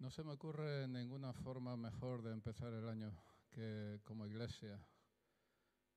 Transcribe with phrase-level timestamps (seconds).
[0.00, 3.12] No se me ocurre ninguna forma mejor de empezar el año
[3.50, 4.82] que como iglesia,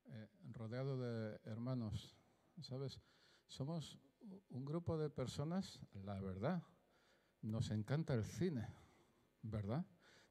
[0.03, 2.13] eh, rodeado de hermanos.
[2.59, 2.99] ¿Sabes?
[3.47, 3.97] Somos
[4.49, 6.61] un grupo de personas, la verdad,
[7.41, 8.67] nos encanta el cine,
[9.41, 9.85] ¿verdad?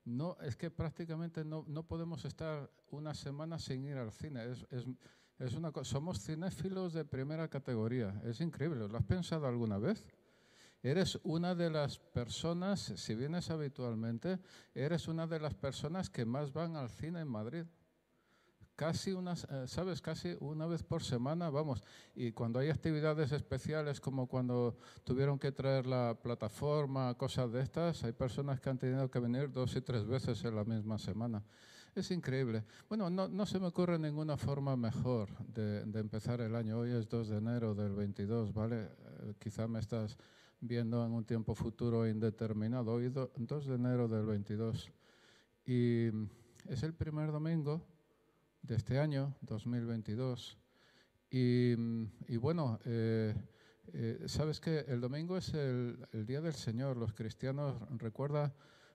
[0.05, 4.51] No, es que prácticamente no, no podemos estar una semana sin ir al cine.
[4.51, 4.85] Es, es,
[5.39, 8.21] es una, somos cinéfilos de primera categoría.
[8.23, 8.87] Es increíble.
[8.87, 10.05] ¿Lo has pensado alguna vez?
[10.83, 14.41] Eres una de las personas, si vienes habitualmente,
[14.75, 17.65] eres una de las personas que más van al cine en Madrid.
[18.75, 21.85] Casi unas, eh, sabes, casi una vez por semana, vamos.
[22.17, 28.03] Y cuando hay actividades especiales, como cuando tuvieron que traer la plataforma, cosas de estas,
[28.03, 31.45] hay personas que han tenido que venir dos y tres veces en la misma semana.
[31.95, 32.65] Es increíble.
[32.89, 36.79] Bueno, no, no se me ocurre ninguna forma mejor de, de, empezar el año.
[36.79, 38.85] Hoy es 2 de enero del 22, ¿vale?
[38.85, 40.17] Eh, quizá me estás
[40.63, 42.93] viendo en un tiempo futuro indeterminado.
[42.93, 44.91] Hoy 2 de enero del 22.
[45.67, 46.07] Y
[46.69, 47.85] es el primer domingo
[48.63, 50.57] de este año, 2022.
[51.31, 51.73] Y,
[52.29, 53.35] y bueno, eh,
[53.93, 56.97] eh, sabes que el domingo es el, Día del Señor.
[56.97, 58.55] Los cristianos, recuerda,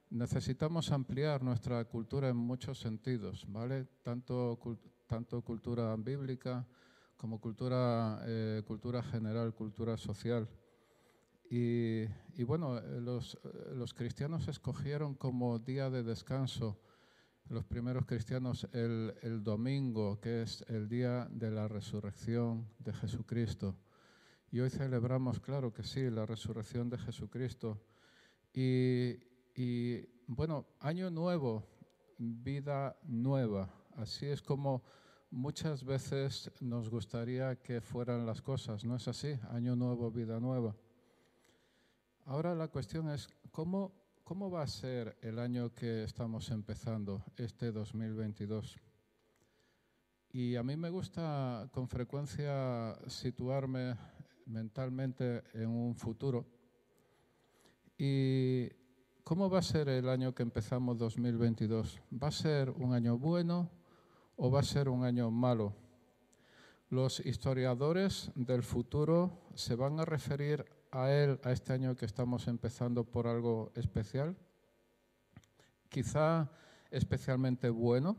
[0.10, 3.88] necesitamos ampliar nuestra cultura en muchos sentidos, ¿vale?
[4.04, 4.58] Tanto,
[5.06, 6.66] tanto cultura bíblica
[7.18, 10.48] como cultura, eh, cultura general, cultura social.
[11.50, 12.08] Y,
[12.44, 16.80] bueno, eh, los, eh, los, cristianos escogieron como día de descanso,
[17.48, 23.78] los primeros cristianos, el, domingo, que es el día de la resurrección de Jesucristo.
[24.52, 27.82] Y hoy celebramos, claro que sí, la resurrección de Jesucristo.
[28.54, 29.16] Y
[30.28, 31.64] bueno, año nuevo,
[32.18, 33.70] vida nueva.
[33.96, 34.84] Así es como
[35.32, 39.40] muchas veces nos gustaría que fueran las cosas, ¿no es así?
[39.52, 40.76] Año nuevo, vida nueva.
[42.30, 43.94] Ahora la cuestión es, ¿cómo,
[44.26, 48.76] ¿cómo va a ser el año que estamos empezando, este 2022?
[50.34, 53.96] Y a mí me gusta con frecuencia situarme
[54.46, 56.46] mentalmente en un futuro.
[57.98, 58.68] ¿Y
[59.24, 62.02] cómo va a ser el año que empezamos 2022?
[62.12, 63.72] ¿Va a ser un año bueno
[64.36, 65.74] o va a ser un año malo?
[66.90, 72.48] Los historiadores del futuro se van a referir a él, a este año que estamos
[72.48, 74.36] empezando por algo especial?
[75.90, 76.50] Quizá
[76.92, 78.18] especialmente bueno,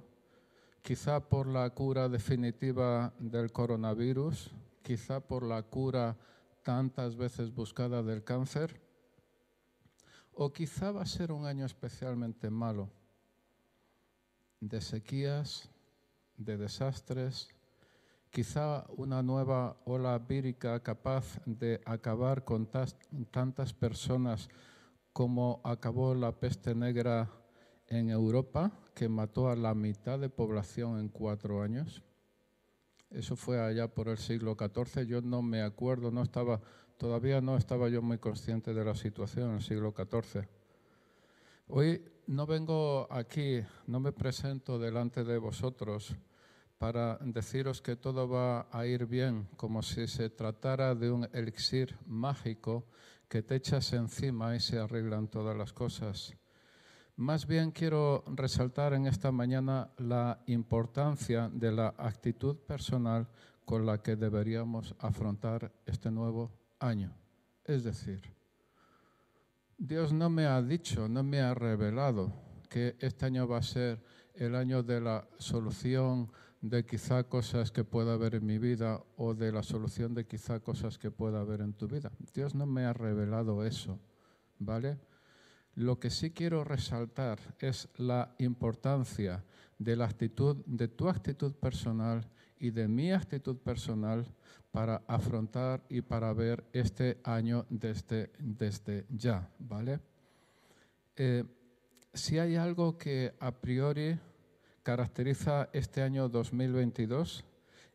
[0.83, 4.51] quizá por la cura definitiva del coronavirus,
[4.83, 6.17] quizá por la cura
[6.63, 8.81] tantas veces buscada del cáncer,
[10.33, 12.91] o quizá va a ser un año especialmente malo,
[14.61, 15.69] de sequías,
[16.37, 17.49] de desastres,
[18.31, 22.69] quizá una nueva ola vírica capaz de acabar con
[23.31, 24.49] tantas personas
[25.13, 27.29] como acabó la peste negra
[27.89, 32.03] en Europa, que mató a la mitad de población en cuatro años.
[33.11, 35.07] Eso fue allá por el siglo XIV.
[35.07, 36.61] Yo no me acuerdo, no estaba,
[36.99, 40.47] todavía no estaba yo muy consciente de la situación en el siglo XIV.
[41.69, 46.15] Hoy no vengo aquí, no me presento delante de vosotros
[46.79, 51.97] para deciros que todo va a ir bien, como si se tratara de un elixir
[52.07, 52.87] mágico
[53.29, 56.35] que te echas encima y se arreglan todas las cosas.
[57.17, 63.27] Más bien quiero resaltar en esta mañana la importancia de la actitud personal
[63.65, 67.13] con la que deberíamos afrontar este nuevo año.
[67.65, 68.23] Es decir,
[69.77, 72.33] Dios no me ha dicho, no me ha revelado
[72.71, 74.01] que este año va a ser
[74.35, 79.35] el año de la solución de quizá cosas que pueda haber en mi vida o
[79.35, 82.11] de la solución de quizá cosas que pueda haber en tu vida.
[82.35, 83.99] Dios no me ha revelado eso,
[84.59, 84.99] ¿vale?
[85.77, 89.45] Lo que sí quiero resaltar es la importancia
[89.79, 94.27] de la actitud, de tu actitud personal y de mi actitud personal
[94.73, 100.01] para afrontar y para ver este año desde, desde ya, ¿vale?
[101.17, 101.45] Eh,
[102.13, 104.19] si hay algo que a priori
[104.89, 107.45] caracteriza este año 2022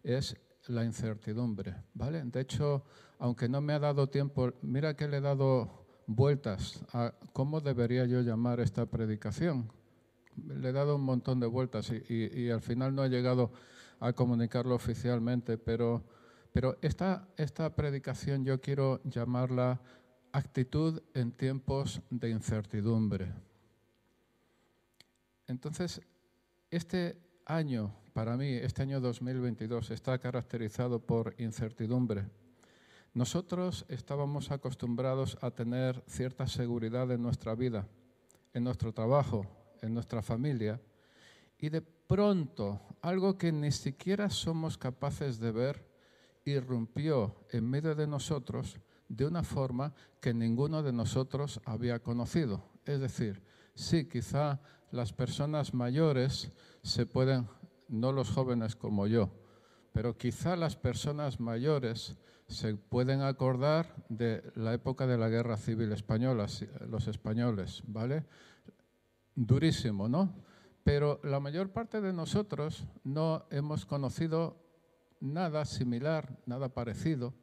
[0.04, 0.38] es
[0.68, 2.22] la incertidumbre, ¿vale?
[2.24, 2.86] De hecho,
[3.18, 8.06] aunque no me ha dado tiempo, mira que le he dado vueltas a cómo debería
[8.06, 9.72] yo llamar esta predicación.
[10.46, 13.52] Le he dado un montón de vueltas y, y, y al final no he llegado
[14.00, 16.04] a comunicarlo oficialmente, pero,
[16.52, 19.82] pero esta, esta predicación yo quiero llamarla
[20.32, 23.34] actitud en tiempos de incertidumbre.
[25.48, 26.00] Entonces,
[26.76, 32.26] este año, para mí, este año 2022, está caracterizado por incertidumbre.
[33.14, 37.88] Nosotros estábamos acostumbrados a tener cierta seguridad en nuestra vida.
[38.56, 39.48] en nuestro trabajo,
[39.82, 40.80] en nuestra familia,
[41.58, 45.90] y de pronto algo que ni siquiera somos capaces de ver
[46.46, 48.78] irrumpió en medio de nosotros
[49.08, 52.64] de una forma que ninguno de nosotros había conocido.
[52.86, 53.42] Es decir,
[53.74, 54.62] sí, quizá
[54.94, 56.52] las personas mayores
[56.84, 57.48] se pueden,
[57.90, 59.32] no los jóvenes como yo,
[59.92, 62.16] pero quizá las personas mayores
[62.48, 66.46] se pueden acordar de la época de la Guerra Civil Española,
[66.88, 68.24] los españoles, ¿vale?
[69.34, 70.32] Durísimo, ¿no?
[70.84, 74.58] Pero la mayor parte de nosotros no hemos conocido
[75.20, 77.34] nada similar, nada parecido,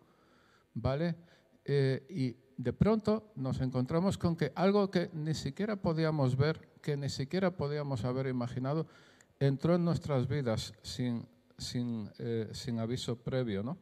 [0.73, 1.17] ¿vale?
[1.65, 6.97] Eh, y de pronto nos encontramos con que algo que ni siquiera podíamos ver, que
[6.97, 8.87] ni siquiera podíamos haber imaginado,
[9.39, 11.27] entró en nuestras vidas sin,
[11.59, 13.79] sin, eh, sin aviso previo, ¿no?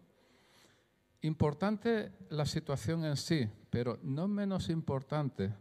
[1.22, 5.52] Importante la situación en sí, pero no menos importante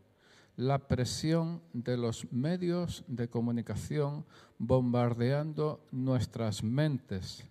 [0.55, 4.25] la presión de los medios de comunicación
[4.59, 7.43] bombardeando nuestras mentes.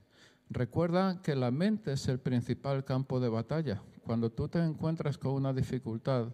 [0.51, 3.83] Recuerda que la mente es el principal campo de batalla.
[4.05, 6.29] Cuando tú te encuentras con una dificultad,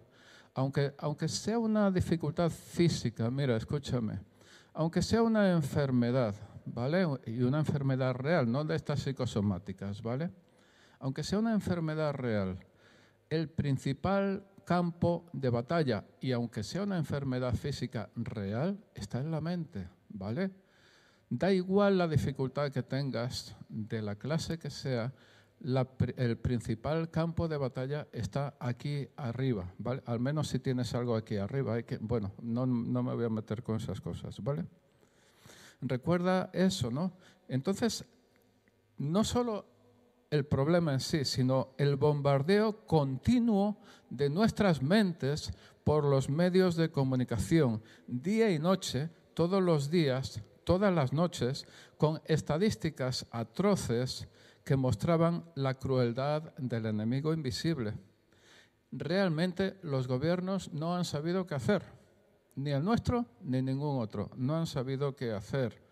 [0.53, 4.19] aunque, aunque sea una dificultad física, mira, escúchame,
[4.73, 6.35] aunque sea una enfermedad,
[6.65, 7.07] ¿vale?
[7.25, 10.31] Y una enfermedad real, no de estas psicosomáticas, ¿vale?
[11.03, 12.57] aunque sea una enfermedad real,
[13.29, 19.41] el principal campo de batalla, y aunque sea una enfermedad física real, está en la
[19.41, 20.51] mente, ¿vale?
[21.29, 25.13] Da igual la dificultad que tengas, de la clase que sea,
[25.61, 30.01] el principal campo de batalla está aquí arriba, ¿vale?
[30.05, 31.75] Al menos si tienes algo aquí arriba.
[31.75, 34.65] Hay que, bueno, no, no me voy a meter con esas cosas, ¿vale?
[35.81, 37.13] Recuerda eso, ¿no?
[37.47, 38.05] Entonces,
[38.97, 39.65] no solo
[40.29, 43.77] el problema en sí, sino el bombardeo continuo
[44.09, 45.53] de nuestras mentes
[45.83, 51.67] por los medios de comunicación, día y noche, todos los días, todas las noches,
[51.97, 54.27] con estadísticas atroces
[54.63, 57.93] que mostraban la crueldad del enemigo invisible.
[58.91, 61.83] Realmente los gobiernos no han sabido qué hacer,
[62.55, 65.83] ni el nuestro ni ningún otro, no han sabido qué hacer.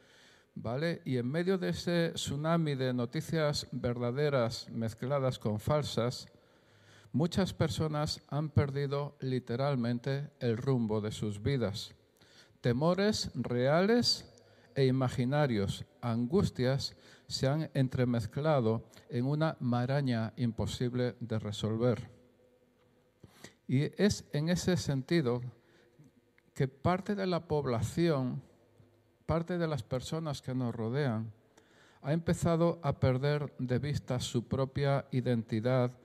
[0.55, 1.01] ¿vale?
[1.05, 6.27] Y en medio de ese tsunami de noticias verdaderas mezcladas con falsas,
[7.11, 11.93] muchas personas han perdido literalmente el rumbo de sus vidas.
[12.61, 14.30] Temores reales
[14.75, 16.95] e imaginarios, angustias,
[17.27, 22.09] se han entremezclado en una maraña imposible de resolver.
[23.67, 25.41] Y es en ese sentido
[26.53, 28.41] que parte de la población
[29.31, 31.31] parte de las personas que nos rodean
[32.01, 35.97] ha empezado a perder de vista su propia identidad,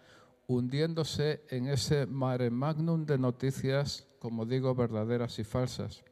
[0.46, 6.04] hundiéndose en ese mare magnum de noticias, como digo, verdaderas y falsas.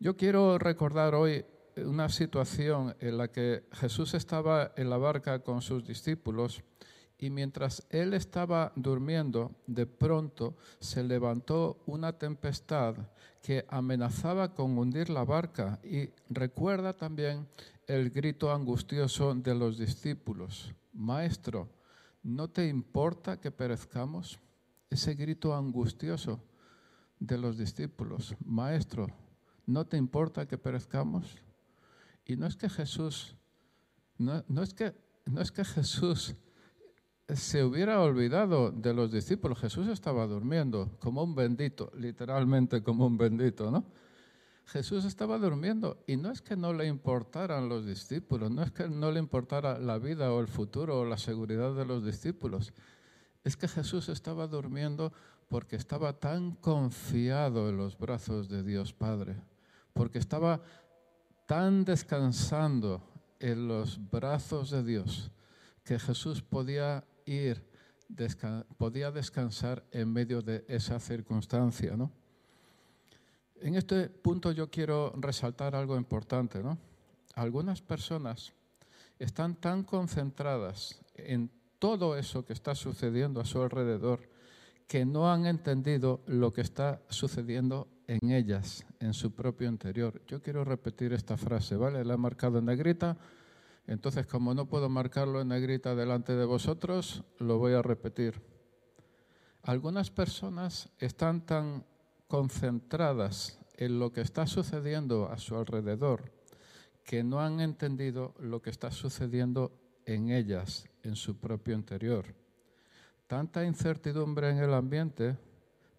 [0.00, 1.44] Yo quiero recordar hoy
[1.76, 6.62] una situación en la que Jesús estaba en la barca con sus discípulos
[7.18, 12.94] y mientras él estaba durmiendo, de pronto se levantó una tempestad
[13.42, 17.48] que amenazaba con hundir la barca y recuerda también
[17.88, 20.72] el grito angustioso de los discípulos.
[20.92, 21.68] Maestro,
[22.22, 24.38] ¿no te importa que perezcamos?
[24.90, 26.40] Ese grito angustioso
[27.18, 28.36] de los discípulos.
[28.44, 29.08] Maestro,
[29.68, 31.36] ¿no te importa que perezcamos?
[32.24, 33.36] Y no es que Jesús,
[34.16, 34.94] no, no es que,
[35.26, 36.34] no es que Jesús
[37.28, 39.60] se hubiera olvidado de los discípulos.
[39.60, 43.84] Jesús estaba durmiendo como un bendito, literalmente como un bendito, ¿no?
[44.64, 48.88] Jesús estaba durmiendo y no es que no le importaran los discípulos, no es que
[48.88, 52.72] no le importara la vida o el futuro o la seguridad de los discípulos.
[53.44, 55.12] Es que Jesús estaba durmiendo
[55.48, 59.36] porque estaba tan confiado en los brazos de Dios Padre,
[59.98, 60.62] porque estaba
[61.44, 63.02] tan descansando
[63.40, 65.32] en los brazos de Dios
[65.82, 67.66] que Jesús podía ir,
[68.76, 71.96] podía descansar en medio de esa circunstancia.
[71.96, 72.12] ¿no?
[73.56, 76.62] En este punto yo quiero resaltar algo importante.
[76.62, 76.78] ¿no?
[77.34, 78.52] Algunas personas
[79.18, 81.50] están tan concentradas en
[81.80, 84.20] todo eso que está sucediendo a su alrededor
[84.86, 90.20] que no han entendido lo que está sucediendo en ellas, en su propio interior.
[90.26, 92.04] Yo quiero repetir esta frase, ¿vale?
[92.04, 93.16] La he marcado en negrita
[93.88, 98.38] entonces, como no puedo marcarlo en negrita delante de vosotros, lo voy a repetir.
[99.62, 101.86] Algunas personas están tan
[102.28, 106.30] concentradas en lo que está sucediendo a su alrededor
[107.02, 109.72] que no han entendido lo que está sucediendo
[110.04, 112.26] en ellas, en su propio interior.
[113.26, 115.38] Tanta incertidumbre en el ambiente,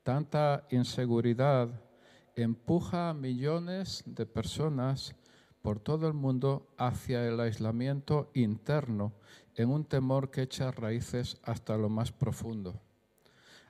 [0.03, 1.69] tanta inseguridad
[2.43, 5.15] empuja a millones de personas
[5.61, 9.13] por todo el mundo hacia el aislamiento interno
[9.55, 12.79] en un temor que echa raíces hasta lo más profundo.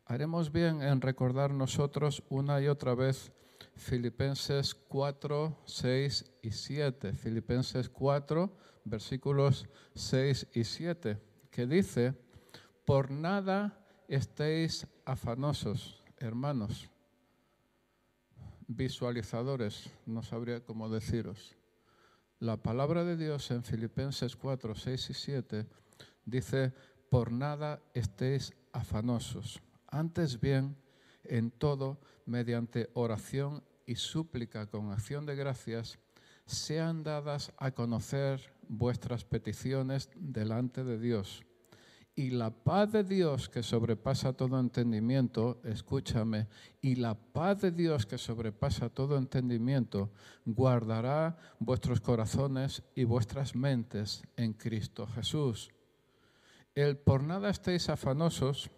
[0.05, 3.31] Haremos bien en recordar nosotros una y otra vez
[3.75, 7.13] Filipenses 4, 6 y 7.
[7.13, 8.51] Filipenses 4,
[8.83, 11.17] versículos 6 y 7,
[11.49, 12.13] que dice,
[12.85, 16.89] por nada estéis afanosos, hermanos,
[18.69, 21.57] visualizadores, no sabría cómo deciros.
[22.39, 25.67] La palabra de Dios en Filipenses 4, 6 y 7
[26.23, 26.71] dice,
[27.09, 30.77] por nada estéis afanosos, antes bien,
[31.23, 35.97] en todo, mediante oración y súplica con acción de gracias,
[36.45, 41.43] sean dadas a conocer vuestras peticiones delante de Dios.
[42.19, 46.49] Y la paz de Dios que sobrepasa todo entendimiento, escúchame,
[46.81, 50.11] y la paz de Dios que sobrepasa todo entendimiento,
[50.43, 55.69] guardará vuestros corazones y vuestras mentes en Cristo Jesús.
[56.75, 58.69] El por nada estéis afanosos,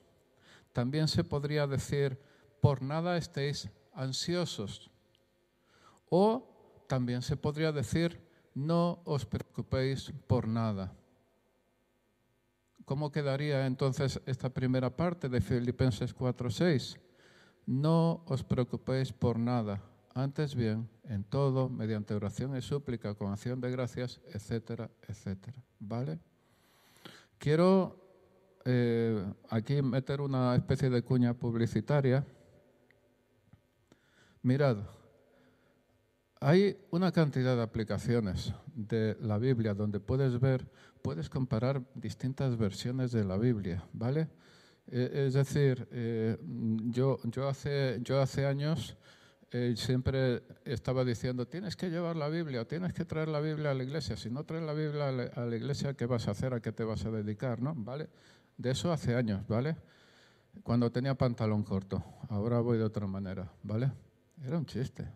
[0.72, 2.22] también se podría decir,
[2.62, 4.92] por nada estéis ansiosos.
[6.12, 8.22] O también se podría decir,
[8.54, 10.94] no os preocupéis por nada.
[12.86, 16.98] ¿Cómo quedaría entonces esta primera parte de Filipenses 4:6?
[17.66, 19.82] No os preocupéis por nada,
[20.14, 25.58] antes bien, en todo, mediante oración y súplica, con acción de gracias, etcétera, etcétera.
[25.80, 26.20] ¿Vale?
[27.38, 28.02] Quiero
[28.66, 32.26] eh, aquí meter una especie de cuña publicitaria.
[34.44, 34.78] Mirad,
[36.40, 40.68] hay una cantidad de aplicaciones de la Biblia donde puedes ver,
[41.01, 44.29] puedes comparar distintas versiones de la Biblia, ¿vale?
[44.88, 46.38] Eh, es decir, eh,
[46.89, 48.98] yo, yo, hace, yo hace años
[49.51, 53.74] eh, siempre estaba diciendo, tienes que llevar la Biblia, tienes que traer la Biblia a
[53.74, 54.15] la iglesia.
[54.15, 56.53] Si no traes la Biblia a la, iglesia, ¿qué vas a hacer?
[56.53, 57.62] ¿A qué te vas a dedicar?
[57.62, 57.74] ¿no?
[57.75, 58.10] ¿Vale?
[58.58, 59.75] De eso hace años, ¿vale?
[60.63, 62.03] Cuando tenía pantalón corto.
[62.29, 63.91] Ahora voy de otra manera, ¿vale?
[64.43, 65.08] Era un chiste.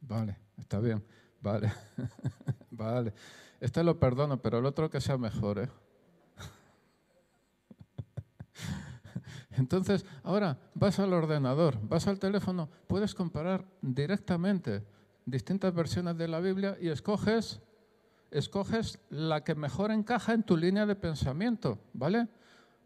[0.00, 1.02] Vale, está bien.
[1.40, 1.72] Vale,
[2.76, 3.12] vale.
[3.60, 5.68] Este lo perdono, pero el otro que sea mejor, ¿eh?
[9.50, 14.84] Entonces, ahora vas al ordenador, vas al teléfono, puedes comparar directamente
[15.24, 17.60] distintas versiones de la Biblia y escoges,
[18.30, 22.28] escoges la que mejor encaja en tu línea de pensamiento, ¿vale?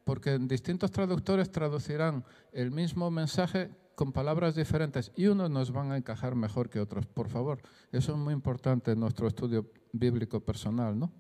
[0.05, 5.99] Porque distintos traductores traducirán el mismo mensaje con palabras diferentes y unos nos van a
[5.99, 7.07] encajar mejor que otros.
[7.07, 7.61] Por favor,
[7.93, 11.13] eso es muy importante en nuestro estudio bíblico personal, ¿no?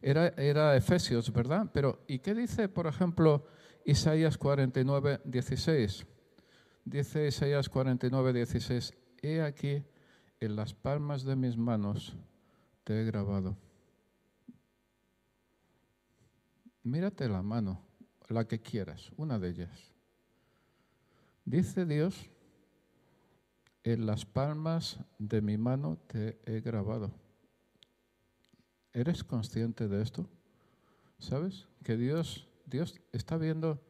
[0.00, 1.70] Era, era Efesios, ¿verdad?
[1.72, 3.46] Pero, ¿y qué dice, por ejemplo,
[3.84, 6.06] Isaías 49, 16?
[6.84, 9.84] Dice Isaías 49, 16, he aquí,
[10.40, 12.16] en las palmas de mis manos
[12.82, 13.56] te he grabado.
[16.82, 17.80] Mírate la mano,
[18.28, 19.92] la que quieras, una de ellas.
[21.44, 22.28] Dice Dios,
[23.84, 27.21] en las palmas de mi mano te he grabado.
[28.92, 30.28] ¿Eres consciente de esto?
[31.18, 31.68] ¿Sabes?
[31.82, 33.80] Que Dios, Dios está viendo,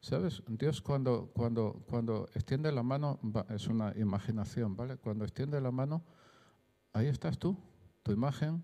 [0.00, 0.42] ¿sabes?
[0.46, 3.18] Dios cuando, cuando, cuando extiende la mano,
[3.48, 4.96] es una imaginación, ¿vale?
[4.96, 6.04] Cuando extiende la mano,
[6.92, 7.58] ahí estás tú,
[8.02, 8.62] tu imagen,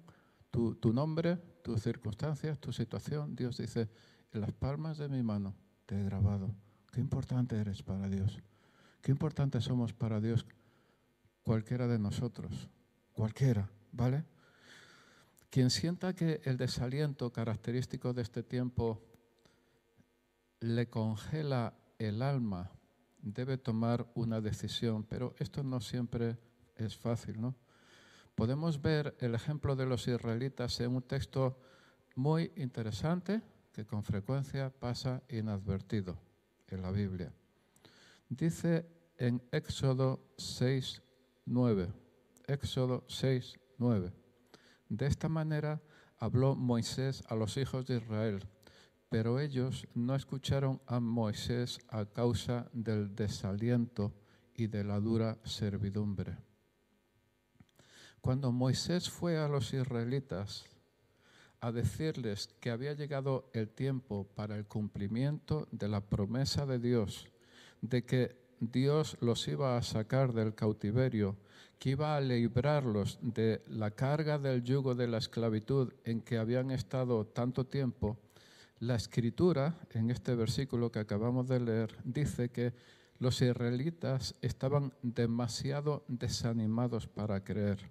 [0.51, 3.35] tu, tu nombre, tus circunstancias, tu situación.
[3.35, 3.89] Dios dice,
[4.33, 5.55] en las palmas de mi mano
[5.87, 6.55] te he grabado.
[6.93, 8.39] Qué importante eres para Dios.
[9.03, 10.47] Qué importante somos para Dios
[11.43, 12.69] cualquiera de nosotros.
[13.13, 14.25] Cualquiera, ¿vale?
[15.51, 19.03] Quien sienta que el desaliento característico de este tiempo
[20.61, 22.71] le congela el alma,
[23.21, 26.39] debe tomar una decisión, pero esto no siempre
[26.77, 27.57] es fácil, ¿no?
[28.35, 31.59] Podemos ver el ejemplo de los israelitas en un texto
[32.15, 33.43] muy interesante
[33.73, 36.17] que con frecuencia pasa inadvertido
[36.69, 37.33] en la Biblia.
[38.29, 38.87] Dice
[39.19, 41.03] en Éxodo 6,
[41.47, 41.93] 9.
[42.47, 44.13] Éxodo 6, 9.
[44.91, 45.81] De esta manera
[46.19, 48.47] habló Moisés a los hijos de Israel,
[49.09, 54.13] pero ellos no escucharon a Moisés a causa del desaliento
[54.53, 56.37] y de la dura servidumbre.
[58.21, 60.65] Cuando Moisés fue a los israelitas
[61.61, 67.29] a decirles que había llegado el tiempo para el cumplimiento de la promesa de Dios,
[67.81, 71.37] de que Dios los iba a sacar del cautiverio,
[71.79, 76.71] que iba a librarlos de la carga del yugo de la esclavitud en que habían
[76.71, 78.19] estado tanto tiempo,
[78.79, 82.75] la escritura, en este versículo que acabamos de leer, dice que
[83.19, 87.91] los israelitas estaban demasiado desanimados para creer.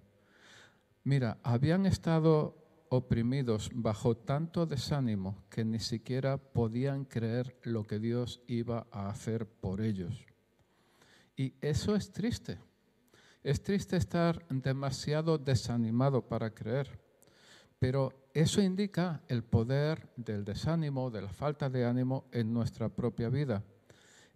[1.02, 2.56] Mira, habían estado
[2.90, 9.46] oprimidos bajo tanto desánimo que ni siquiera podían creer lo que Dios iba a hacer
[9.46, 10.29] por ellos.
[11.40, 12.58] Y eso es triste.
[13.42, 17.00] Es triste estar demasiado desanimado para creer,
[17.78, 23.30] pero eso indica el poder del desánimo, de la falta de ánimo en nuestra propia
[23.30, 23.64] vida.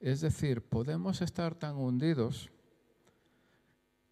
[0.00, 2.50] Es decir, podemos estar tan hundidos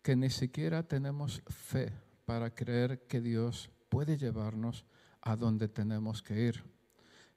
[0.03, 1.95] que ni siquiera tenemos fe
[2.27, 4.85] para creer que Dios puede llevarnos
[5.23, 6.63] a donde tenemos que ir.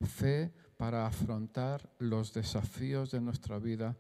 [0.02, 3.96] Fe para afrontar los desafíos de nuestra vida,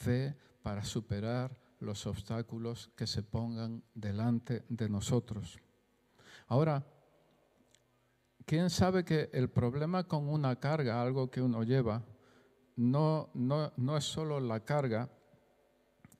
[0.00, 5.58] fe para superar los obstáculos que se pongan delante de nosotros.
[6.46, 6.86] Ahora,
[8.46, 12.04] ¿quién sabe que el problema con una carga, algo que uno lleva,
[12.76, 15.10] no, no, no es solo la carga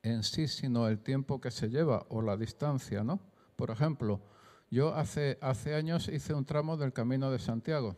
[0.03, 3.21] en sí, sino el tiempo que se lleva o la distancia, ¿no?
[3.57, 4.21] Por ejemplo,
[4.71, 7.97] yo hace, hace años hice un tramo del Camino de Santiago.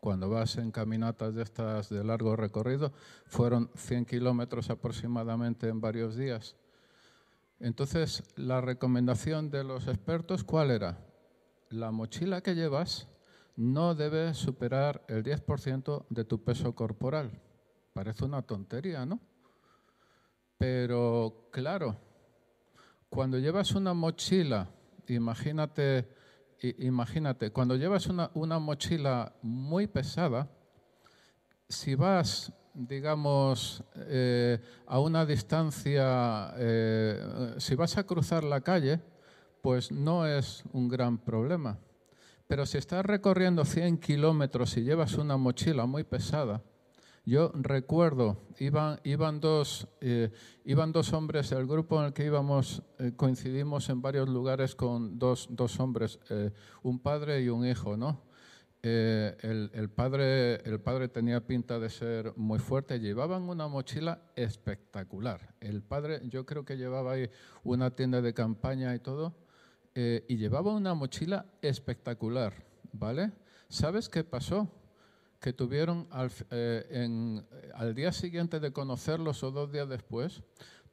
[0.00, 2.92] Cuando vas en caminatas de estas de largo recorrido,
[3.26, 6.56] fueron 100 kilómetros aproximadamente en varios días.
[7.58, 10.98] Entonces, la recomendación de los expertos, ¿cuál era?
[11.68, 13.08] La mochila que llevas
[13.56, 17.30] no debe superar el 10% de tu peso corporal.
[17.92, 19.20] Parece una tontería, ¿no?
[20.56, 21.96] Pero claro,
[23.10, 24.70] cuando llevas una mochila
[25.14, 26.08] imagínate,
[26.78, 30.48] imagínate, cuando llevas una, mochila muy pesada,
[31.68, 39.00] si vas, digamos, eh, a una distancia, eh, si vas a cruzar la calle,
[39.62, 41.78] pues no es un gran problema.
[42.46, 46.62] Pero si estás recorriendo 100 kilómetros y llevas una mochila muy pesada,
[47.26, 50.30] yo recuerdo, iban, dos, eh,
[50.64, 55.18] iban dos hombres, el grupo en el que íbamos eh, coincidimos en varios lugares con
[55.18, 56.50] dos, dos hombres, eh,
[56.82, 58.22] un padre y un hijo, ¿no?
[58.82, 65.54] El, el, padre, el padre tenía pinta de ser muy fuerte, llevaban una mochila espectacular.
[65.60, 67.28] El padre yo creo que llevaba ahí
[67.62, 69.34] una tienda de campaña y todo,
[69.94, 72.54] y llevaba una mochila espectacular,
[72.94, 73.32] ¿vale?
[73.68, 74.79] ¿Sabes qué pasó?
[75.40, 77.42] Que tuvieron al, eh,
[77.74, 80.42] al día siguiente de conocerlos o dos días después,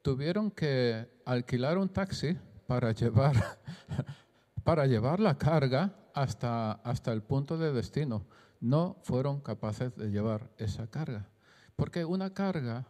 [0.02, 3.36] tuvieron que alquilar un taxi para llevar,
[4.64, 8.26] para llevar la carga hasta, hasta el punto de destino.
[8.62, 11.30] No fueron capaces de llevar esa carga.
[11.76, 12.88] Porque una carga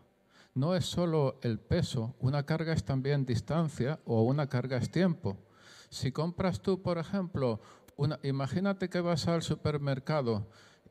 [0.53, 5.37] no es solo el peso, una carga es también distancia o una carga es tiempo.
[5.89, 7.59] Si compras tú, por ejemplo,
[7.95, 10.47] una, imagínate que vas al supermercado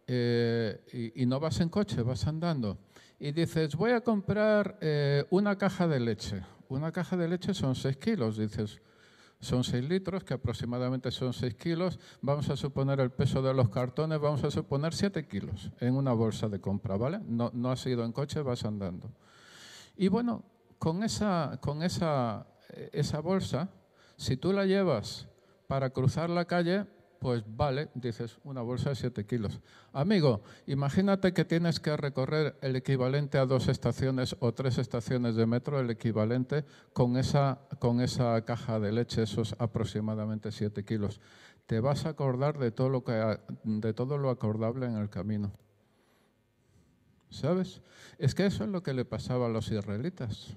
[0.06, 2.78] eh, y, no vas en coche, vas andando,
[3.18, 6.42] y dices, voy a comprar eh, una caja de leche.
[6.68, 8.80] Una caja de leche son 6 kilos, dices,
[9.40, 11.98] son 6 litros, que aproximadamente son 6 kilos.
[12.20, 16.12] Vamos a suponer el peso de los cartones, vamos a suponer 7 kilos en una
[16.12, 17.20] bolsa de compra, ¿vale?
[17.26, 19.10] No, no has ido en coche, vas andando.
[19.96, 20.44] Y bueno,
[20.78, 22.46] con esa, con esa,
[22.92, 23.70] esa bolsa,
[24.16, 25.28] si tú la llevas
[25.66, 26.86] para cruzar la calle,
[27.18, 29.60] pues vale, dices, una bolsa de 7 kilos.
[29.92, 35.46] Amigo, imagínate que tienes que recorrer el equivalente a dos estaciones o tres estaciones de
[35.46, 41.20] metro, el equivalente con esa, con esa caja de leche, esos aproximadamente 7 kilos.
[41.66, 45.52] Te vas a acordar de todo, lo que, de todo lo acordable en el camino.
[47.30, 47.82] ¿Sabes?
[48.18, 50.56] Es que eso es lo que le pasaba a los israelitas.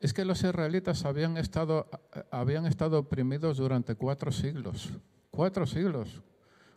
[0.00, 1.88] Es que los israelitas habían estado,
[2.30, 4.90] habían estado oprimidos durante cuatro siglos.
[5.34, 6.22] Cuatro siglos,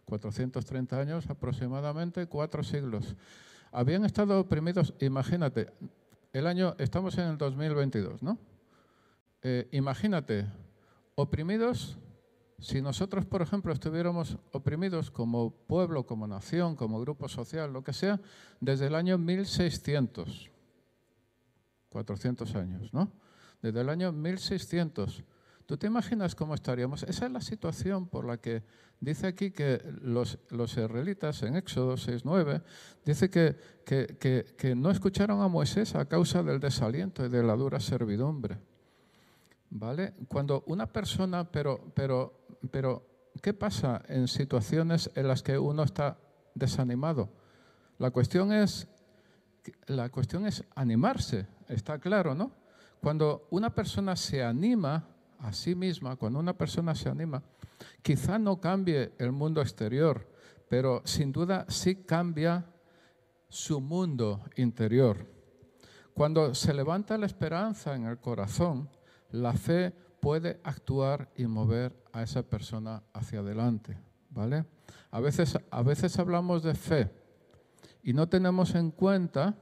[0.05, 3.15] 430 años aproximadamente, cuatro siglos.
[3.71, 5.71] Habían estado oprimidos, imagínate,
[6.33, 8.39] el año, estamos en el 2022, ¿no?
[9.43, 10.47] Eh, imagínate,
[11.13, 11.99] oprimidos,
[12.57, 17.93] si nosotros, por ejemplo, estuviéramos oprimidos como pueblo, como nación, como grupo social, lo que
[17.93, 18.19] sea,
[18.59, 20.49] desde el año 1600,
[21.89, 23.11] 400 años, ¿no?
[23.61, 25.23] Desde el año 1600
[25.67, 27.03] ¿Tú te imaginas cómo estaríamos?
[27.03, 28.63] Esa es la situación por la que
[29.01, 32.63] dice aquí que los, los israelitas en Éxodo 6.9,
[33.03, 37.81] dice que, que, no escucharon a Moisés a causa del desaliento y de la dura
[37.81, 38.57] servidumbre.
[39.69, 40.13] ¿Vale?
[40.29, 43.05] Cuando una persona, pero, pero, pero,
[43.41, 46.17] ¿qué pasa en situaciones en las que uno está
[46.55, 47.29] desanimado?
[47.97, 48.87] La cuestión es,
[49.87, 52.53] la cuestión es animarse, está claro, ¿no?
[53.01, 57.43] Cuando una persona se anima, a sí misma, cuando una persona se anima,
[58.01, 60.27] quizá no cambie el mundo exterior,
[60.69, 62.65] pero sin duda sí cambia
[63.49, 65.25] su mundo interior.
[66.13, 68.89] Cuando se levanta la esperanza en el corazón,
[69.31, 73.97] la fe puede actuar y mover a esa persona hacia adelante,
[74.29, 74.65] ¿vale?
[75.11, 77.11] A veces, a veces hablamos de fe
[78.03, 79.55] y no tenemos en cuenta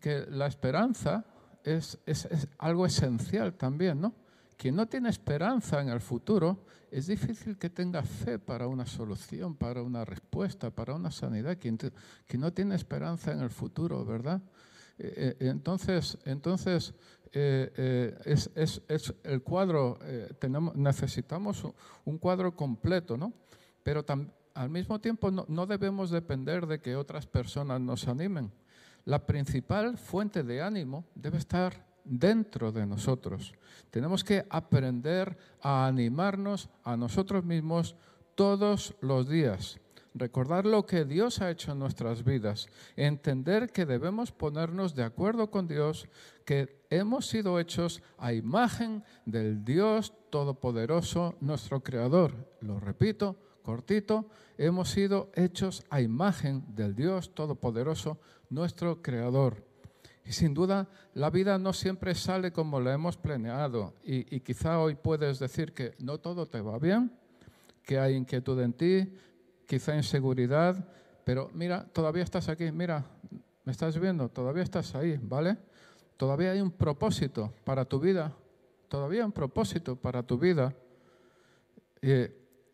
[0.00, 1.24] que la esperanza
[1.64, 4.14] es, es, algo esencial también, ¿no?
[4.56, 9.54] Quien no tiene esperanza en el futuro, es difícil que tenga fe para una solución,
[9.54, 11.58] para una respuesta, para una sanidad.
[11.58, 11.78] Quien,
[12.38, 14.40] no tiene esperanza en el futuro, ¿verdad?
[14.98, 16.94] Eh, eh, entonces, entonces
[17.32, 19.98] eh, es, es, es, el cuadro,
[20.38, 21.66] tenemos, necesitamos
[22.06, 23.34] un cuadro completo, ¿no?
[23.82, 24.04] Pero
[24.54, 28.50] al mismo tiempo no, no debemos depender de que otras personas nos animen.
[29.04, 33.52] La principal fuente de ánimo debe estar dentro de nosotros.
[33.90, 37.96] Tenemos que aprender a animarnos a nosotros mismos
[38.34, 39.78] todos los días.
[40.14, 42.68] Recordar lo que Dios ha hecho en nuestras vidas.
[42.96, 46.08] Entender que debemos ponernos de acuerdo con Dios,
[46.46, 52.32] que hemos sido hechos a imagen del Dios Todopoderoso, nuestro Creador.
[52.62, 59.65] Lo repito, cortito, hemos sido hechos a imagen del Dios Todopoderoso, nuestro Creador.
[60.26, 63.94] Y sin duda, la vida no siempre sale como la hemos planeado.
[64.02, 67.12] Y, quizá hoy puedes decir que no todo te va bien,
[67.84, 69.12] que hay inquietud en ti,
[69.66, 70.76] quizá inseguridad,
[71.24, 73.04] pero mira, todavía estás aquí, mira,
[73.64, 75.58] me estás viendo, todavía estás ahí, ¿vale?
[76.16, 78.32] Todavía hay un propósito para tu vida,
[78.88, 80.74] todavía hay un propósito para tu vida.
[82.02, 82.26] Y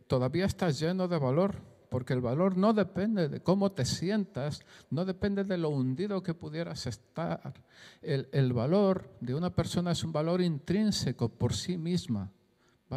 [0.06, 5.04] todavía estás lleno de valor porque el valor no depende de cómo te sientas, no
[5.04, 7.52] depende de lo hundido que pudieras estar.
[8.00, 12.32] El, valor de una persona es un valor intrínseco por sí misma.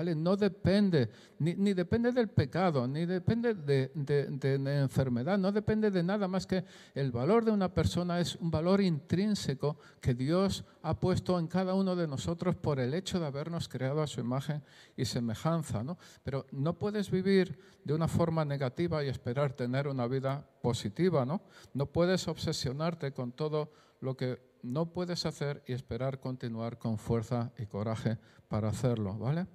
[0.04, 6.28] No depende, ni, depende del pecado, ni depende de, de, enfermedad, no depende de nada
[6.28, 11.40] más que el valor de una persona es un valor intrínseco que Dios ha puesto
[11.40, 14.62] en cada uno de nosotros por el hecho de habernos creado a su imagen
[14.98, 15.98] y semejanza, ¿no?
[16.24, 21.42] Pero no puedes vivir de una forma negativa y esperar tener una vida positiva, ¿no?
[21.74, 27.54] No puedes obsesionarte con todo lo que no puedes hacer y esperar continuar con fuerza
[27.58, 29.48] y coraje para hacerlo, ¿vale?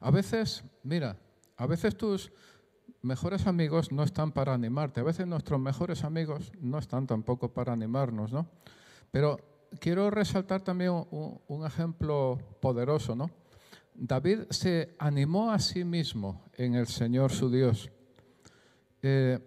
[0.00, 1.16] A veces, mira,
[1.56, 2.32] a veces tus
[3.02, 7.72] mejores amigos no están para animarte, a veces nuestros mejores amigos no están tampoco para
[7.72, 8.48] animarnos, ¿no?
[9.10, 9.38] Pero
[9.78, 13.30] quiero resaltar también un, ejemplo poderoso, ¿no?
[13.94, 17.90] David se animó a sí mismo en el Señor su Dios.
[19.02, 19.38] Eh,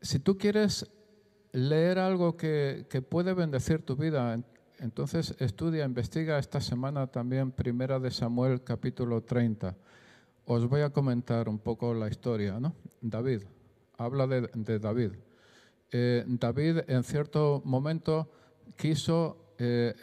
[0.00, 0.88] si tú quieres
[1.52, 4.38] leer algo que, que, puede bendecir tu vida,
[4.78, 9.76] entonces estudia, investiga esta semana también Primera de Samuel capítulo 30.
[10.46, 12.74] Os voy a comentar un poco la historia, ¿no?
[13.00, 13.42] David,
[13.96, 15.12] habla de, David.
[15.90, 18.30] Eh, David en cierto momento
[18.76, 19.94] quiso, eh,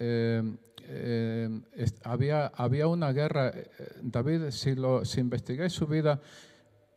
[0.87, 1.61] eh,
[2.03, 3.53] había, había una guerra,
[4.01, 6.21] David, si, lo, si investigáis su vida,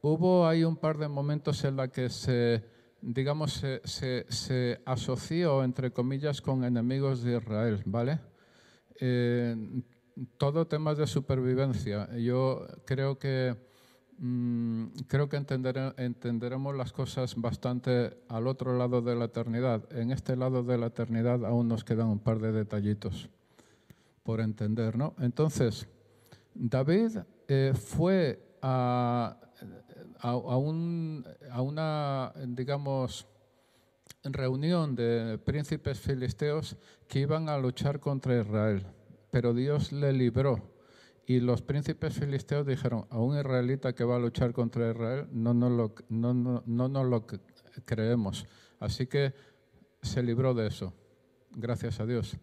[0.01, 2.74] hubo ahí un par de momentos en la que se
[3.05, 8.21] digamos, se, se, asoció, entre comillas, con enemigos de Israel, ¿vale?
[9.01, 9.83] Eh,
[10.39, 12.09] todo temas de supervivencia.
[12.17, 13.57] Yo creo que,
[14.19, 19.85] mm, creo que entenderemos las cosas bastante al otro lado de la eternidad.
[19.93, 23.29] En este lado de la eternidad aún nos quedan un par de detallitos
[24.23, 25.15] por entender, ¿no?
[25.19, 25.87] Entonces,
[26.55, 29.37] David eh, fue a,
[30.25, 33.27] a, una, digamos,
[34.23, 38.87] reunión de príncipes filisteos que iban a luchar contra Israel,
[39.31, 40.73] pero Dios le libró.
[41.27, 45.53] Y los príncipes filisteos dijeron, a un israelita que va a luchar contra Israel no
[45.53, 47.27] nos lo, no, no, no lo
[47.85, 48.47] creemos.
[48.81, 49.35] Así que
[50.01, 50.95] se libró de eso,
[51.51, 52.37] gracias a Dios.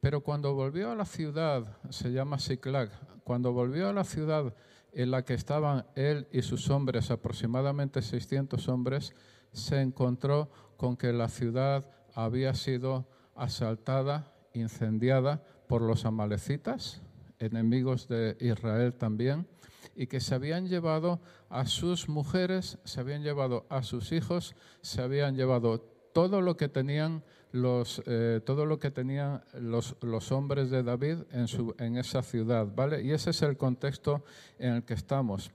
[0.00, 2.90] Pero cuando volvió a la ciudad, se llama Siklag,
[3.24, 4.54] cuando volvió a la ciudad
[4.92, 9.14] en la que estaban él y sus hombres, aproximadamente 600 hombres,
[9.52, 17.02] se encontró con que la ciudad había sido asaltada, incendiada por los amalecitas,
[17.38, 19.46] enemigos de Israel también,
[19.94, 25.02] y que se habían llevado a sus mujeres, se habían llevado a sus hijos, se
[25.02, 25.80] habían llevado
[26.12, 27.22] todo lo que tenían
[27.52, 32.22] los, eh, todo lo que tenían los, los hombres de David en, su, en esa
[32.22, 33.02] ciudad, ¿vale?
[33.02, 34.24] Y ese es el contexto
[34.58, 35.50] en el que estamos.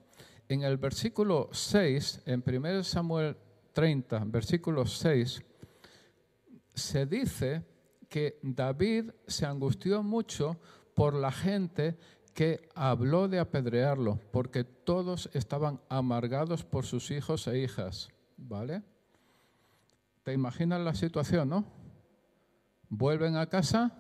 [0.50, 3.38] En el versículo 6, en 1 Samuel
[3.74, 5.42] 30, versículo 6,
[6.74, 7.64] se dice
[8.10, 10.60] que David se angustió mucho
[10.94, 11.98] por la gente
[12.34, 18.82] que habló de apedrearlo, porque todos estaban amargados por sus hijos e hijas, ¿vale?
[20.24, 21.83] ¿Te imaginas la situación, no?
[22.96, 23.92] Vuelven a casa,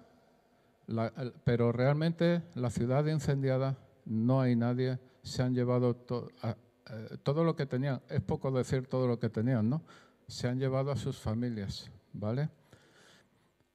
[1.43, 6.05] pero realmente la ciudad incendiada, no hay nadie, se han llevado
[6.43, 9.83] eh, todo lo que tenían, es poco decir todo lo que tenían, ¿no?
[10.27, 12.49] Se han llevado a sus familias, ¿vale?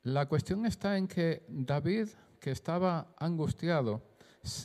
[0.04, 4.02] La cuestión está en que David, que estaba angustiado,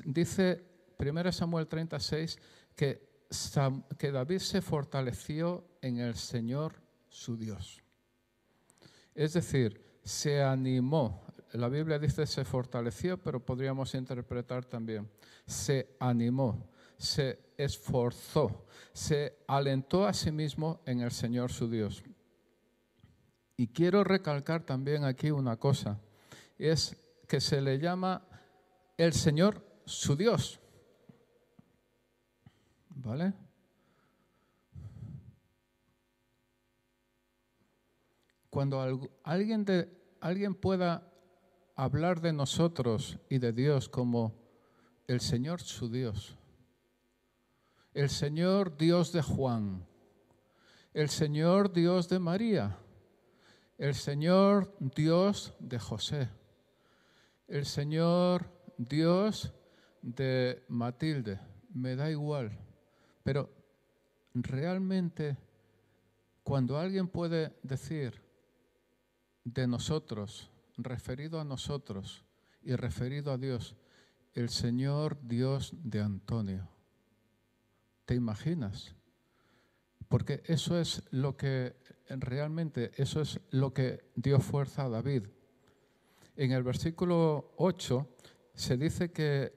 [0.05, 0.63] dice
[0.99, 2.37] 1 Samuel 36
[2.75, 3.25] que,
[3.97, 6.75] que David se fortaleció en el Señor
[7.09, 7.81] su Dios.
[9.15, 11.23] Es decir, se animó.
[11.53, 15.09] La Biblia dice se fortaleció, pero podríamos interpretar también
[15.45, 22.03] se animó, se esforzó, se alentó a sí mismo en el Señor su Dios.
[23.57, 25.99] Y quiero recalcar también aquí una cosa,
[26.57, 26.95] es
[27.27, 28.25] que se le llama
[28.97, 30.59] el Señor su Dios.
[32.89, 33.33] ¿Vale?
[38.53, 38.79] Cuando
[39.23, 41.11] alguien, pueda
[41.75, 44.35] hablar de nosotros y de Dios como
[45.07, 46.37] el Señor su Dios,
[47.95, 49.83] el Señor Dios de Juan,
[50.93, 52.77] el Señor Dios de María,
[53.79, 56.29] el Señor Dios de José,
[57.47, 59.51] el Señor Dios
[60.03, 61.39] de Matilde,
[61.73, 62.55] me da igual,
[63.23, 63.49] pero
[64.35, 65.37] realmente
[66.43, 68.22] cuando alguien puede decir
[69.43, 72.23] de nosotros, referido a nosotros
[72.61, 73.75] y referido a Dios,
[74.33, 76.67] el Señor Dios de Antonio.
[78.05, 78.95] ¿Te imaginas?
[80.09, 81.75] Porque eso es lo que
[82.09, 85.23] realmente, eso es lo que dio fuerza a David.
[86.35, 88.07] En el versículo 8
[88.53, 89.53] se dice que,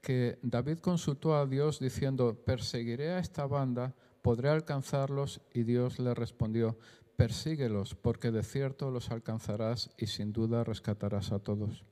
[0.00, 6.14] que David consultó a Dios diciendo, perseguiré a esta banda, podré alcanzarlos, y Dios le
[6.14, 6.78] respondió,
[7.18, 11.84] persíguelos, porque de cierto los alcanzarás y sin duda rescatarás a todos.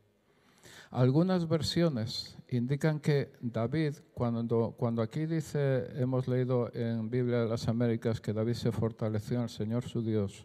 [0.92, 7.66] Algunas versiones indican que David, cuando, cuando aquí dice, hemos leído en Biblia de las
[7.66, 10.44] Américas que David se fortaleció en el Señor su Dios,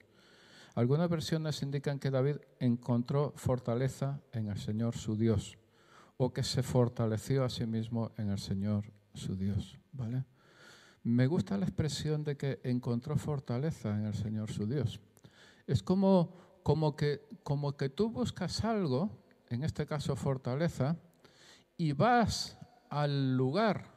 [0.74, 5.60] algunas versiones indican que David encontró fortaleza en el Señor su Dios
[6.18, 10.26] o que se fortaleció a sí mismo en el Señor su Dios, ¿vale?
[11.04, 15.00] Me gusta la expresión de que encontró fortaleza en el Señor su Dios.
[15.68, 20.96] Es como, como, que, como que tú buscas algo en este caso fortaleza,
[21.78, 22.58] y vas
[22.90, 23.92] al lugar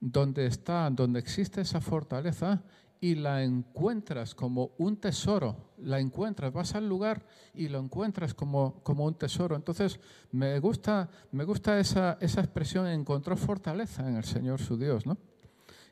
[0.00, 2.62] donde está, donde existe esa fortaleza
[3.00, 8.82] y la encuentras como un tesoro, la encuentras, vas al lugar y lo encuentras como,
[8.82, 9.54] como un tesoro.
[9.54, 10.00] Entonces,
[10.32, 15.16] me gusta, me gusta esa, esa expresión, encontró fortaleza en el Señor su Dios, ¿no?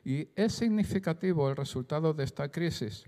[0.07, 3.03] Y es significativo el resultado de esta crisis.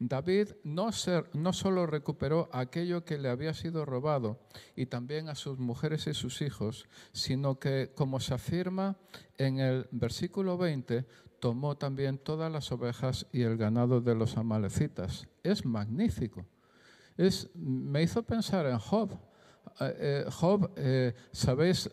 [0.00, 0.90] David no,
[1.32, 4.40] no solo recuperó aquello que le había sido robado
[4.74, 8.96] y también a sus mujeres y sus hijos, sino que, como se afirma
[9.38, 11.06] en el versículo 20,
[11.38, 15.28] tomó también todas las ovejas y el ganado de los amalecitas.
[15.44, 16.44] Es magnífico.
[17.16, 19.16] Es, me hizo pensar en Job.
[19.80, 21.90] Eh, eh, Job, eh, ¿sabéis,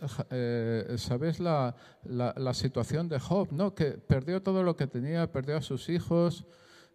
[0.98, 3.50] ¿sabéis la, la, situación de Job?
[3.52, 3.74] ¿no?
[3.74, 6.46] Que perdió todo lo que tenía, perdió a sus hijos,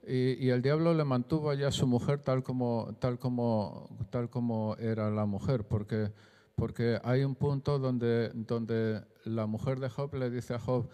[0.06, 4.76] y, el diablo le mantuvo allá a su mujer tal como, tal como, tal como
[4.78, 6.12] era la mujer, porque,
[6.56, 10.88] porque hay un punto donde, donde la mujer de Job le dice a Job,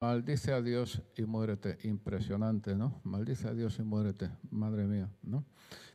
[0.00, 1.78] maldice a Dios y muérete.
[1.82, 3.00] Impresionante, ¿no?
[3.04, 5.44] Maldice a Dios y muérete, madre mía, ¿no?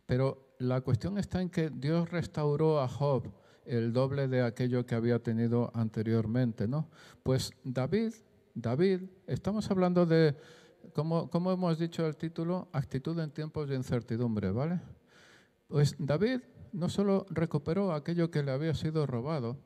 [0.06, 3.32] Pero la cuestión está en que Dios restauró a Job
[3.66, 6.90] el doble de aquello que había tenido anteriormente, ¿no?
[7.22, 8.14] Pues David,
[8.54, 10.36] David, estamos hablando de
[10.94, 14.82] como, hemos dicho el título, actitud en tiempos de incertidumbre, ¿vale?
[15.68, 19.58] Pues David no solo recuperó aquello que le había sido robado,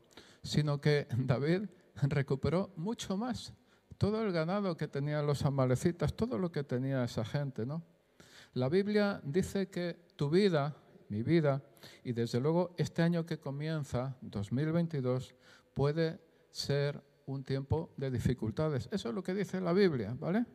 [0.43, 1.69] sino que David
[2.03, 3.53] recuperó mucho más.
[3.97, 7.83] Todo el ganado que tenían los amalecitas, todo lo que tenía esa gente, ¿no?
[8.53, 10.75] La Biblia dice que tu vida,
[11.09, 11.63] mi vida,
[12.03, 15.35] y desde luego este año que comienza, 2022,
[15.73, 16.19] puede
[16.51, 18.89] ser un tiempo de dificultades.
[18.91, 20.45] Eso es lo que dice la Biblia, ¿vale?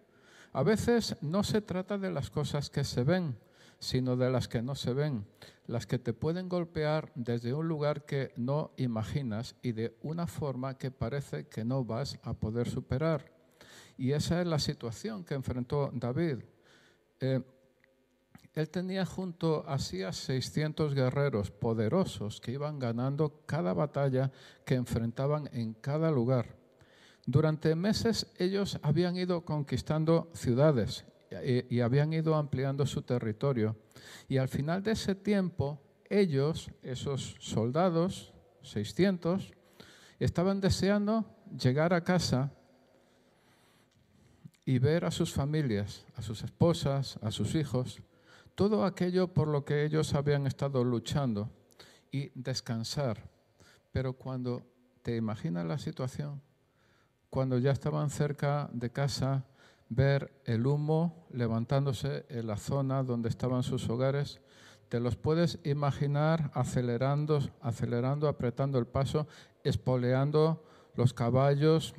[0.53, 3.39] A veces no se trata de las cosas que se ven,
[3.79, 5.27] sino de las que no se ven,
[5.67, 10.79] las que te pueden golpear desde un lugar que no imaginas y de una forma
[10.79, 13.33] que parece que no vas a poder superar.
[13.97, 16.39] Y esa es la situación que enfrentó David.
[17.21, 17.43] Eh,
[18.55, 24.31] él tenía junto a sí a 600 guerreros poderosos que iban ganando cada batalla
[24.65, 26.57] que enfrentaban en cada lugar.
[27.25, 31.05] Durante meses ellos habían ido conquistando ciudades
[31.71, 33.77] y, habían ido ampliando su territorio.
[34.29, 39.53] Y al final de ese tiempo, ellos, esos soldados, 600,
[40.19, 41.25] estaban deseando
[41.59, 42.53] llegar a casa
[44.67, 48.03] y ver a sus familias, a sus esposas, a sus hijos,
[48.55, 51.51] todo aquello por lo que ellos habían estado luchando
[52.11, 53.31] y descansar.
[53.93, 54.63] Pero cuando
[55.03, 56.41] te imaginas la situación,
[57.31, 59.45] cuando ya estaban cerca de casa,
[59.89, 64.41] ver el humo levantándose en la zona donde estaban sus hogares,
[64.89, 69.27] te los puedes imaginar acelerando, acelerando, apretando el paso,
[69.65, 70.63] espoleando
[70.95, 71.95] los caballos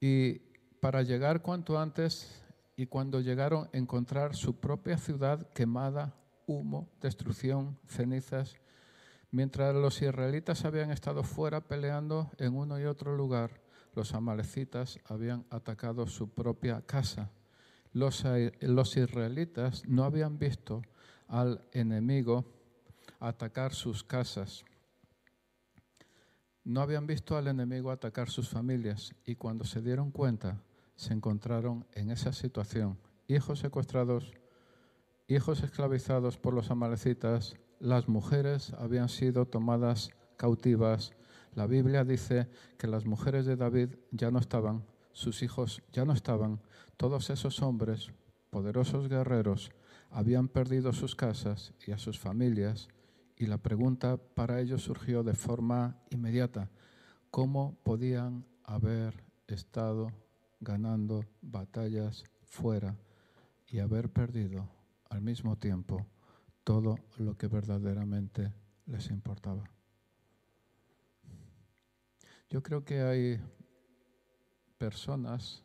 [0.00, 0.40] y
[0.80, 2.41] para llegar cuanto antes
[2.76, 6.14] y cuando llegaron a encontrar su propia ciudad quemada,
[6.46, 8.56] humo, destrucción, cenizas,
[9.30, 13.60] mientras los israelitas habían estado fuera peleando en uno y otro lugar,
[13.94, 17.30] los amalecitas habían atacado su propia casa.
[17.92, 18.24] Los,
[18.96, 20.82] israelitas no habían visto
[21.28, 22.44] al enemigo
[23.20, 24.64] atacar sus casas.
[26.64, 30.62] No habían visto al enemigo atacar sus familias y cuando se dieron cuenta
[31.02, 32.96] se encontraron en esa situación.
[33.26, 34.32] Hijos secuestrados,
[35.26, 41.10] hijos esclavizados por los amalecitas, las mujeres habían sido tomadas cautivas.
[41.56, 46.12] La Biblia dice que las mujeres de David ya no estaban, sus hijos ya no
[46.12, 46.60] estaban,
[46.96, 48.12] todos esos hombres,
[48.50, 49.72] poderosos guerreros,
[50.08, 52.88] habían perdido sus casas y a sus familias
[53.36, 56.70] y la pregunta para ellos surgió de forma inmediata.
[57.32, 60.12] ¿Cómo podían haber estado
[60.62, 62.96] ganando batallas fuera
[63.66, 64.68] y haber perdido
[65.10, 66.06] al mismo tiempo
[66.64, 68.52] todo lo que verdaderamente
[68.86, 69.64] les importaba?
[72.48, 73.40] Yo creo que hay
[74.78, 75.64] personas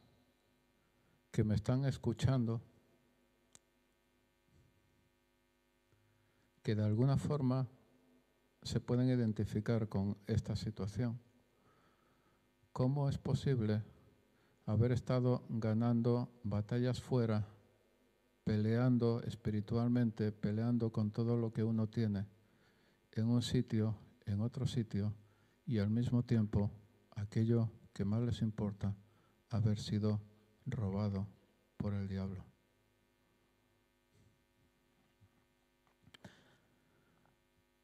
[1.31, 2.61] que me están escuchando
[6.63, 7.67] que de alguna forma
[8.63, 11.19] se pueden identificar con esta situación.
[12.73, 13.83] ¿Cómo es posible
[14.67, 17.47] haber estado ganando batallas fuera,
[18.43, 22.27] peleando espiritualmente, peleando con todo lo que uno tiene,
[23.13, 25.13] en un sitio, en otro sitio,
[25.65, 26.69] y al mismo tiempo
[27.15, 28.93] aquello que más les importa,
[29.49, 30.21] haber sido
[30.65, 31.25] robado
[31.77, 32.43] por el diablo?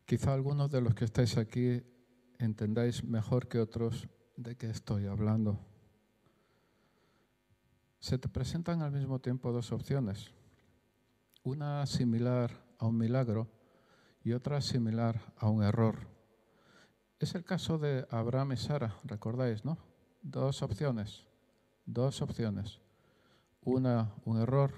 [0.05, 1.81] Quizá algunos de los que estáis aquí
[2.39, 5.72] entendáis mejor que otros de qué estoy hablando.
[8.03, 10.29] Se te presentan al mismo tiempo dos opciones,
[11.41, 13.47] una similar a un milagro
[14.25, 15.99] y otra similar a un error.
[17.17, 19.77] Es el caso de Abraham y Sara, recordáis, ¿no?
[20.21, 21.23] Dos opciones,
[21.85, 22.81] dos opciones.
[23.61, 24.73] Una un error,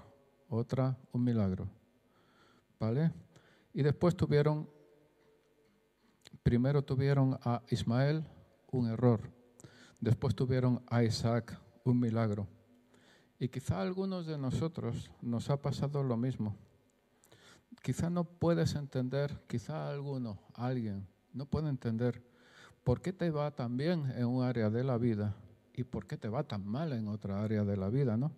[0.48, 1.68] otra un milagro.
[2.80, 3.12] ¿Vale?
[3.74, 4.70] Y después tuvieron
[6.44, 8.24] primero tuvieron a Ismael
[8.68, 9.20] un error,
[10.00, 12.48] después tuvieron a Isaac un milagro.
[13.40, 16.56] Y quizá a algunos de nosotros nos ha pasado lo mismo.
[17.82, 22.24] Quizá no puedes entender, quizá alguno, alguien, no puede entender
[22.84, 25.36] por qué te va tan bien en un área de la vida
[25.74, 28.32] y por qué te va tan mal en otra área de la vida, ¿no?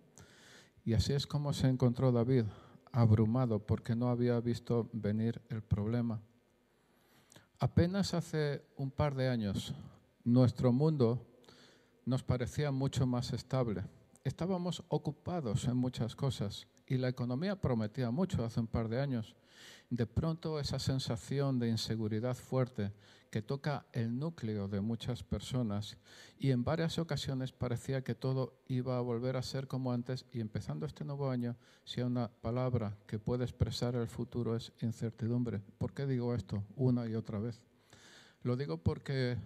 [0.84, 2.44] Y así es como se encontró David,
[2.92, 6.20] abrumado porque no había visto venir el problema.
[7.60, 9.74] Apenas hace un par de años
[10.24, 11.26] nuestro mundo
[12.04, 13.84] nos parecía mucho más estable.
[14.24, 19.36] Estábamos ocupados en muchas cosas y la economía prometía mucho hace un par de años.
[19.90, 22.92] De pronto esa sensación de inseguridad fuerte
[23.30, 25.96] que toca el núcleo de muchas personas
[26.38, 30.40] y en varias ocasiones parecía que todo iba a volver a ser como antes y
[30.40, 35.60] empezando este nuevo año, si hay una palabra que puede expresar el futuro es incertidumbre.
[35.78, 37.60] ¿Por qué digo esto una y otra vez?
[38.42, 39.36] Lo digo porque,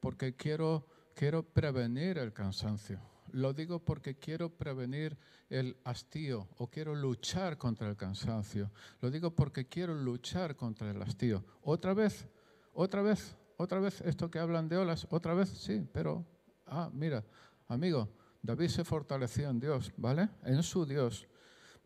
[0.00, 3.13] porque quiero, quiero prevenir el cansancio.
[3.34, 5.18] Lo digo porque quiero prevenir
[5.50, 8.70] el hastío o quiero luchar contra el cansancio.
[9.00, 11.44] Lo digo porque quiero luchar contra el hastío.
[11.62, 12.28] Otra vez,
[12.74, 16.24] otra vez, otra vez, esto que hablan de olas, otra vez, sí, pero,
[16.66, 17.24] ah, mira,
[17.66, 18.08] amigo,
[18.40, 20.28] David se fortaleció en Dios, ¿vale?
[20.44, 21.26] En su Dios.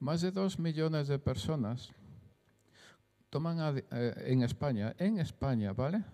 [0.00, 1.94] Más de dos millones de personas
[3.30, 6.04] toman eh, en España, en España, ¿vale?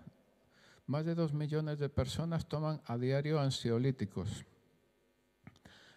[0.87, 4.45] Más de dos millones de personas toman a diario ansiolíticos.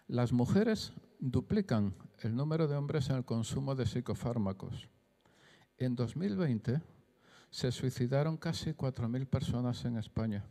[0.09, 4.89] Las mujeres duplican el número de hombres en el consumo de psicofármacos.
[5.77, 6.81] En 2020,
[7.51, 10.43] se suicidaron casi 4.000 personas en España.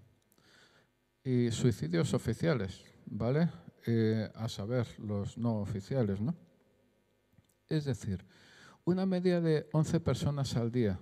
[1.25, 3.51] Y suicidios oficiales, ¿vale?
[3.85, 6.37] Eh, a saber, los no oficiales, ¿no?
[7.69, 8.25] Es decir,
[8.85, 11.01] una media de 11 personas al día.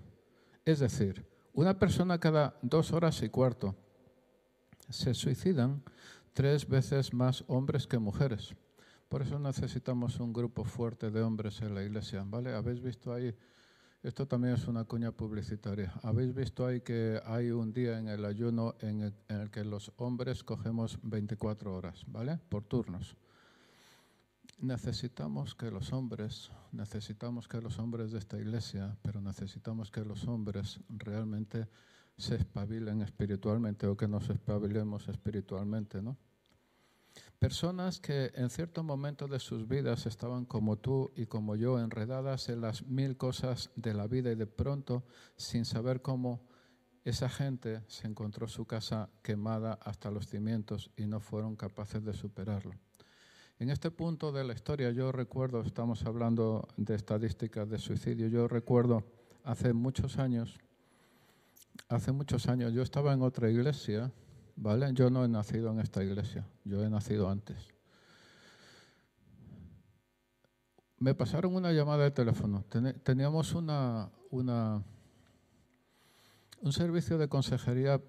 [0.64, 3.76] Es decir, una persona cada dos horas y cuarto.
[4.88, 5.82] Se suicidan
[6.36, 8.54] tres veces más hombres que mujeres.
[9.08, 12.52] Por eso necesitamos un grupo fuerte de hombres en la iglesia, ¿vale?
[12.54, 13.34] ¿Habéis visto ahí?
[14.02, 15.94] Esto también es una cuña publicitaria.
[16.02, 20.44] ¿Habéis visto ahí que hay un día en el ayuno en el, que los hombres
[20.44, 22.38] cogemos 24 horas, ¿vale?
[22.50, 23.16] Por turnos.
[24.58, 30.28] Necesitamos que los hombres, necesitamos que los hombres de esta iglesia, pero necesitamos que los
[30.28, 31.66] hombres realmente
[32.18, 36.18] se espabilen espiritualmente o que nos espabilemos espiritualmente, ¿no?
[37.38, 42.48] Personas que en cierto momento de sus vidas estaban como tú y como yo, enredadas
[42.48, 45.04] en las mil cosas de la vida y de pronto,
[45.36, 46.40] sin saber cómo,
[47.04, 52.14] esa gente se encontró su casa quemada hasta los cimientos y no fueron capaces de
[52.14, 52.72] superarlo.
[53.58, 58.48] En este punto de la historia yo recuerdo, estamos hablando de estadísticas de suicidio, yo
[58.48, 59.04] recuerdo
[59.44, 60.58] hace muchos años,
[61.88, 64.10] hace muchos años yo estaba en otra iglesia,
[64.56, 64.90] ¿vale?
[64.92, 67.56] Yo no he nacido en esta iglesia, yo he nacido antes.
[70.98, 72.64] Me pasaron una llamada de teléfono.
[73.02, 74.82] Teníamos una, una,
[76.62, 78.00] un servicio de consejería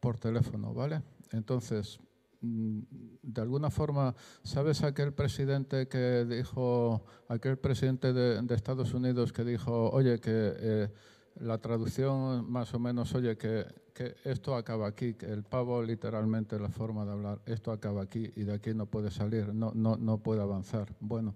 [0.00, 1.02] por teléfono, ¿vale?
[1.32, 1.98] Entonces,
[2.44, 2.80] Mm,
[3.22, 9.90] de alguna forma, ¿sabes aquel presidente que dijo, aquel presidente de, Estados Unidos que dijo,
[9.90, 10.92] oye, que eh,
[11.36, 16.58] la traducción más o menos, oye, que, que, esto acaba aquí, que el pavo literalmente
[16.58, 19.96] la forma de hablar, esto acaba aquí y de aquí no puede salir, no, no,
[19.96, 20.94] no puede avanzar.
[21.00, 21.34] Bueno,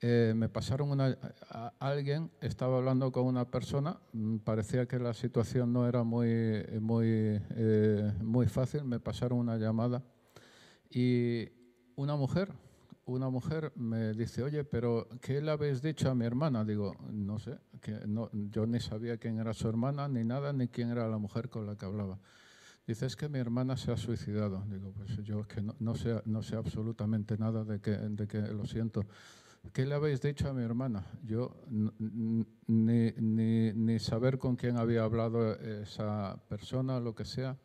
[0.00, 1.16] eh, me pasaron una,
[1.80, 7.40] alguien estaba hablando con una persona, mm, parecía que la situación no era muy, muy,
[7.50, 10.04] eh, muy fácil, me pasaron una llamada
[10.90, 11.48] y
[11.96, 12.52] una mujer,
[13.08, 16.64] una mujer me dice, oye, pero ¿qué le habéis dicho a mi hermana?
[16.64, 20.68] Digo, no sé, que no, yo ni sabía quién era su hermana, ni nada, ni
[20.68, 22.18] quién era la mujer con la que hablaba.
[22.86, 24.64] Dice, es que mi hermana se ha suicidado.
[24.70, 28.40] Digo, pues yo que no, no, sé, no sé absolutamente nada de que, de que
[28.40, 29.04] lo siento.
[29.72, 31.04] ¿Qué le habéis dicho a mi hermana?
[31.22, 31.54] Yo
[32.66, 37.56] ni, ni, saber con quién había hablado esa persona, lo que sea.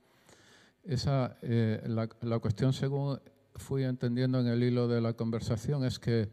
[0.83, 3.19] Esa, eh, la, la, cuestión, según
[3.55, 6.29] fui entendiendo en el hilo de la conversación, es que,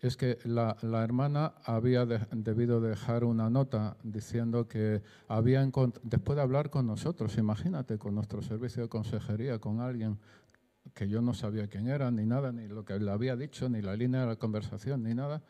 [0.00, 5.68] es que la, la hermana había debido dejar una nota diciendo que había,
[6.02, 10.18] después de hablar con nosotros, imagínate, con nuestro servicio de consejería, con alguien
[10.94, 13.82] que yo no sabía quién era, ni nada, ni lo que le había dicho, ni
[13.82, 15.42] la línea de la conversación, ni nada,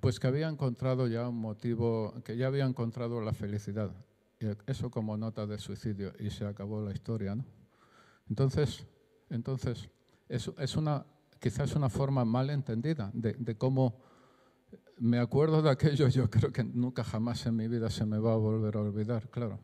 [0.00, 3.90] pues que había encontrado ya un motivo, que ya había encontrado la felicidad.
[4.40, 7.44] Y eso como nota de suicidio y se acabó la historia, ¿no?
[8.28, 8.86] Entonces,
[9.30, 9.90] entonces
[10.32, 11.04] es, es una,
[11.38, 14.00] quizás una forma mal entendida de, de cómo
[14.98, 18.32] me acuerdo de aquello, yo creo que nunca jamás en mi vida se me va
[18.32, 19.60] a volver a olvidar, claro.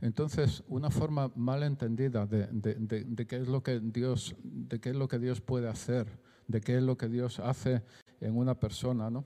[0.00, 5.08] Entonces, una forma mal entendida de, qué es lo que Dios, de qué es lo
[5.08, 6.06] que Dios puede hacer,
[6.46, 7.82] de qué es lo que Dios hace
[8.20, 9.24] en una persona, ¿no?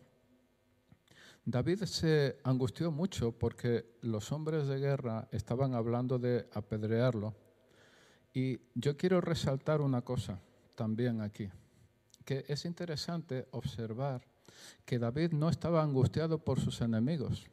[1.45, 7.35] David se angustió mucho porque los hombres de guerra estaban hablando de apedrearlo.
[8.33, 10.41] Y yo quiero resaltar una cosa
[10.75, 11.49] también aquí,
[12.25, 14.23] que es interesante observar
[14.85, 17.47] que David no estaba angustiado por sus enemigos.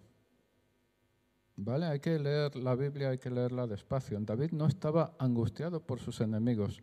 [1.56, 1.88] ¿Vale?
[1.88, 4.18] Hay que leer la Biblia, hay que leerla despacio.
[4.22, 6.82] David no estaba angustiado por sus enemigos.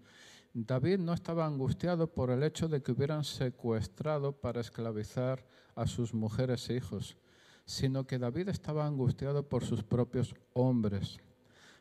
[0.53, 6.15] David no estaba angustiado por el hecho de que hubieran secuestrado para esclavizar a sus
[6.15, 7.17] mujeres e hijos,
[7.65, 11.19] sino que David estaba angustiado por sus propios hombres.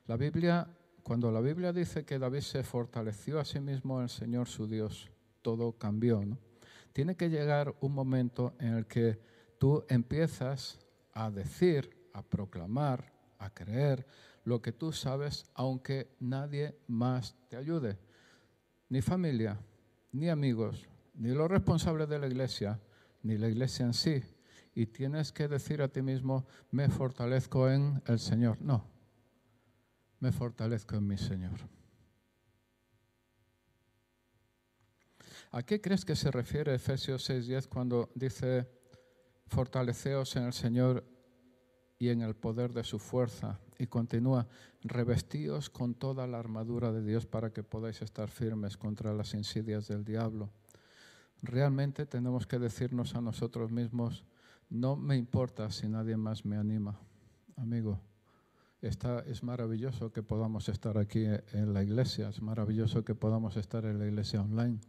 [0.08, 0.68] La Biblia,
[1.06, 4.66] cuando la Biblia dice que David se fortaleció a sí mismo en el Señor su
[4.66, 5.12] Dios,
[5.44, 6.26] todo cambió.
[6.26, 6.40] ¿no?
[6.94, 9.20] Tiene que llegar un momento en el que
[9.60, 10.80] tú empiezas
[11.14, 14.08] a decir a proclamar, a creer
[14.46, 18.00] lo que tú sabes, aunque nadie más te ayude.
[18.90, 19.60] Ni familia,
[20.12, 22.80] ni amigos, ni los responsables de la iglesia,
[23.22, 24.24] ni la iglesia en sí.
[24.74, 28.60] Y tienes que decir a ti mismo, me fortalezco en el Señor.
[28.60, 28.95] No,
[30.20, 31.60] me fortalezco en mi Señor.
[35.52, 38.68] ¿A qué crees que se refiere Efesios 6:10 cuando dice,
[39.48, 41.06] fortaleceos en el Señor
[41.98, 43.60] y en el poder de su fuerza.
[43.78, 44.48] Y continúa,
[44.82, 49.88] revestíos con toda la armadura de Dios para que podáis estar firmes contra las insidias
[49.88, 50.50] del diablo.
[51.42, 54.24] Realmente tenemos que decirnos a nosotros mismos,
[54.70, 57.00] no me importa si nadie más me anima.
[57.58, 58.00] Amigo,
[58.86, 63.98] es maravilloso que podamos estar aquí en la iglesia, es maravilloso que podamos estar en
[63.98, 64.80] la iglesia online,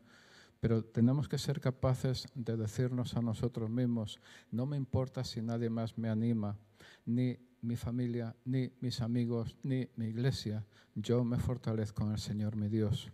[0.61, 4.21] Pero tenemos que ser capaces de decirnos a nosotros mismos,
[4.51, 6.59] no me importa si nadie más me anima,
[7.07, 12.55] ni mi familia, ni mis amigos, ni mi iglesia, yo me fortalezco en el Señor
[12.57, 13.11] mi Dios.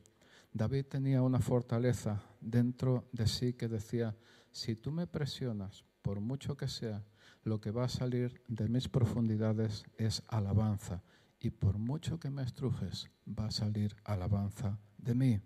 [0.53, 4.17] David tenía una fortaleza dentro de sí que decía,
[4.51, 7.05] si tú me presionas, por mucho que sea,
[7.45, 11.03] lo que va a salir de mis profundidades es alabanza,
[11.41, 15.41] y por mucho que me estrujes, va a salir alabanza de mí.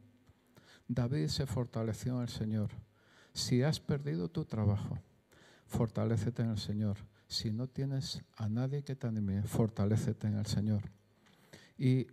[0.89, 2.71] David se fortaleció en el Señor.
[3.33, 4.99] Si has perdido tu trabajo,
[5.67, 6.99] fortalécete en el Señor.
[7.29, 10.83] Si no tienes a nadie que te anime, fortalécete en el Señor.
[11.77, 12.07] Y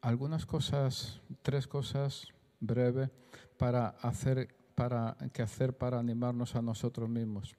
[0.00, 2.28] algunas cosas, tres cosas
[2.60, 3.10] breves
[3.56, 7.54] para hacer, para, que hacer para animarnos a nosotros mismos.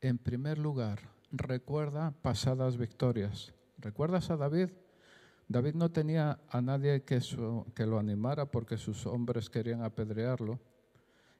[0.00, 1.00] En primer lugar,
[1.32, 3.52] recuerda pasadas victorias.
[3.78, 4.70] ¿Recuerdas a David?
[5.48, 7.20] David no tenía a nadie que,
[7.74, 10.60] que lo animara porque sus hombres querían apedrearlo.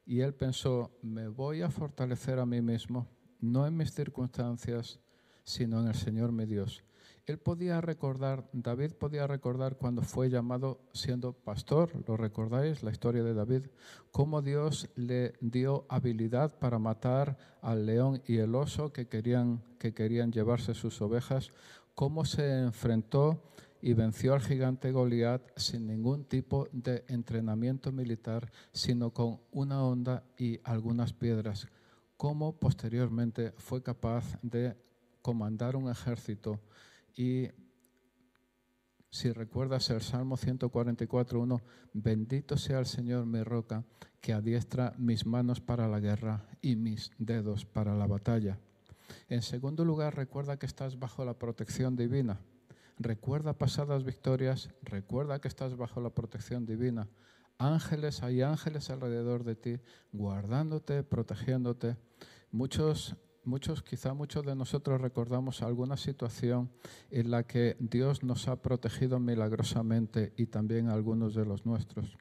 [0.07, 3.07] Y él pensó, me voy a fortalecer a mí mismo,
[3.41, 4.99] no en mis circunstancias,
[5.45, 6.83] sino en el Señor mi Dios.
[7.29, 12.83] Él podía recordar, David podía recordar cuando fue llamado siendo pastor, ¿lo recordáis?
[12.83, 13.67] La historia de David,
[14.11, 19.93] cómo Dios le dio habilidad para matar al león y el oso que querían, que
[19.93, 21.51] querían llevarse sus ovejas,
[21.95, 23.43] cómo se enfrentó
[23.83, 30.25] y venció al gigante Goliat sin ningún tipo de entrenamiento militar, sino con una onda
[30.39, 31.69] y algunas piedras.
[32.17, 34.79] Cómo posteriormente fue capaz de
[35.21, 36.59] comandar un ejército
[37.17, 37.49] y
[39.11, 41.63] si recuerdas el Salmo 144.1,
[41.95, 43.85] bendito sea el Señor mi roca,
[44.21, 48.59] que adiestra mis manos para la guerra y mis dedos para la batalla.
[49.29, 52.41] En segundo lugar, recuerda que estás bajo la protección divina.
[52.99, 57.09] Recuerda pasadas victorias, recuerda que estás bajo la protección divina.
[57.57, 59.81] Ángeles, hay ángeles alrededor de ti,
[60.13, 61.97] guardándote, protegiéndote.
[62.51, 66.71] Muchos, muchos, quizá muchos de nosotros recordamos alguna situación
[67.11, 72.17] en la que Dios nos ha protegido milagrosamente y también algunos de los nuestros.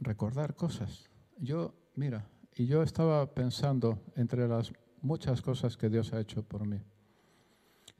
[0.00, 1.08] Recordar cosas.
[1.38, 6.66] Yo, mira, y yo estaba pensando entre las muchas cosas que Dios ha hecho por
[6.66, 6.80] mí.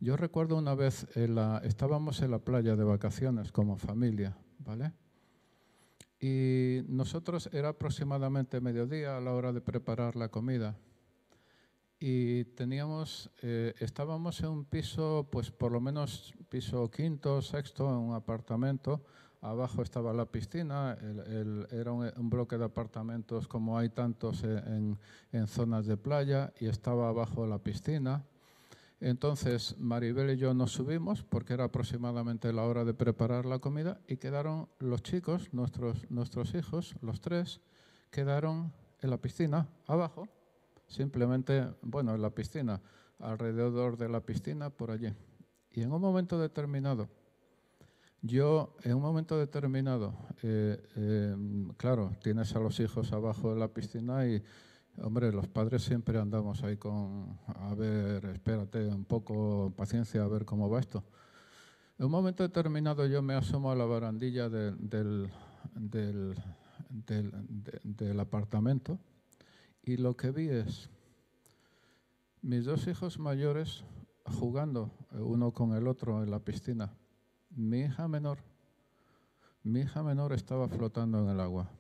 [0.01, 1.07] Yo recuerdo una vez,
[1.63, 4.93] estábamos en la playa de vacaciones como familia, ¿vale?
[6.21, 10.77] Y nosotros era aproximadamente mediodía a la hora de preparar la comida.
[12.01, 17.97] Y teníamos, eh, estábamos en un piso, pues por lo menos piso quinto, sexto, en
[17.97, 19.03] un apartamento.
[19.41, 20.97] Abajo estaba la piscina,
[21.71, 24.99] era un, bloque de apartamentos como hay tantos en,
[25.31, 28.25] en zonas de playa, y estaba abajo la piscina.
[29.01, 34.01] Entonces Maribel y yo nos subimos porque era aproximadamente la hora de preparar la comida
[34.09, 37.61] y quedaron los chicos, nuestros, nuestros hijos, los tres,
[38.11, 40.29] quedaron en la piscina, abajo,
[40.89, 42.81] simplemente, bueno, en la piscina,
[43.21, 45.13] alrededor de la piscina, por allí.
[45.71, 47.09] Y en un momento determinado,
[48.21, 51.37] yo, en un momento determinado, eh, eh,
[51.77, 54.43] claro, tienes a los hijos abajo de la piscina y
[55.03, 60.45] Hombre, los padres siempre andamos ahí con, a ver, espérate un poco, paciencia, a ver
[60.45, 61.05] cómo va esto.
[61.99, 65.31] En un momento determinado yo me asomo a la barandilla del, del,
[67.85, 68.99] del, apartamento
[69.89, 70.91] y lo que vi es
[72.43, 73.85] mis dos hijos mayores
[74.39, 76.93] jugando uno con el otro en la piscina.
[77.51, 78.39] Mi hija menor,
[79.63, 81.71] mi hija menor estaba flotando en el agua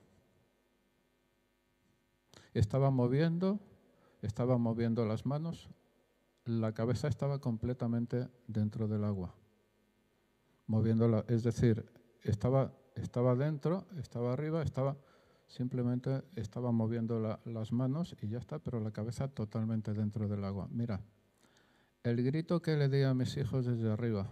[2.54, 3.60] estaba moviendo,
[4.22, 5.68] estaba moviendo las manos,
[6.44, 9.34] la cabeza estaba completamente dentro del agua,
[10.66, 11.84] moviéndola, es decir,
[12.22, 14.96] estaba, estaba dentro, estaba arriba, estaba
[15.48, 20.68] simplemente estaba moviendo las manos y ya está, pero la cabeza totalmente dentro del agua.
[20.70, 21.00] Mira,
[22.04, 24.30] el grito que le di a mis hijos desde arriba,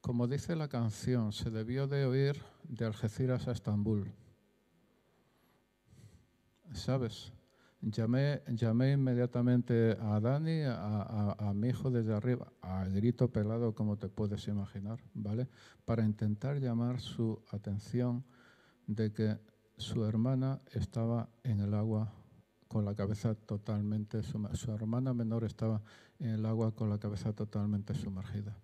[0.00, 4.12] como dice la canción, se debió de oír de Algeciras a Estambul.
[6.74, 7.32] ¿sabes?
[7.80, 14.08] Llamé, llamé inmediatamente a Dani, a, mi hijo desde arriba, a grito pelado, como te
[14.08, 15.48] puedes imaginar, ¿vale?
[15.84, 18.24] Para intentar llamar su atención
[18.86, 19.36] de que
[19.76, 22.12] su hermana estaba en el agua
[22.68, 24.58] con la cabeza totalmente sumergida.
[24.58, 25.82] Su hermana menor estaba
[26.18, 28.56] en el agua con la cabeza totalmente sumergida.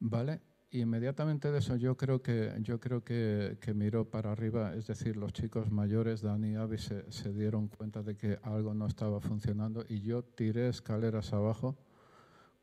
[0.00, 0.40] ¿Vale?
[0.72, 5.32] inmediatamente de eso yo creo que, yo creo que, miró para arriba, es decir, los
[5.32, 10.00] chicos mayores, Dani y se, se, dieron cuenta de que algo no estaba funcionando y
[10.00, 11.76] yo tiré escaleras abajo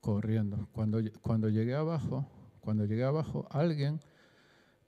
[0.02, 0.68] corriendo.
[0.72, 2.28] Cuando, cuando llegué abajo,
[2.62, 4.02] cuando llegué abajo, alguien,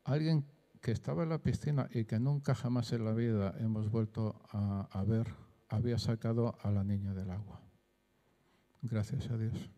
[0.03, 0.43] alguien
[0.81, 5.03] que estaba en la piscina y que nunca jamás en la vida hemos vuelto a,
[5.07, 5.27] ver,
[5.69, 7.61] había sacado a la niña del agua.
[8.81, 9.69] Gracias a Dios.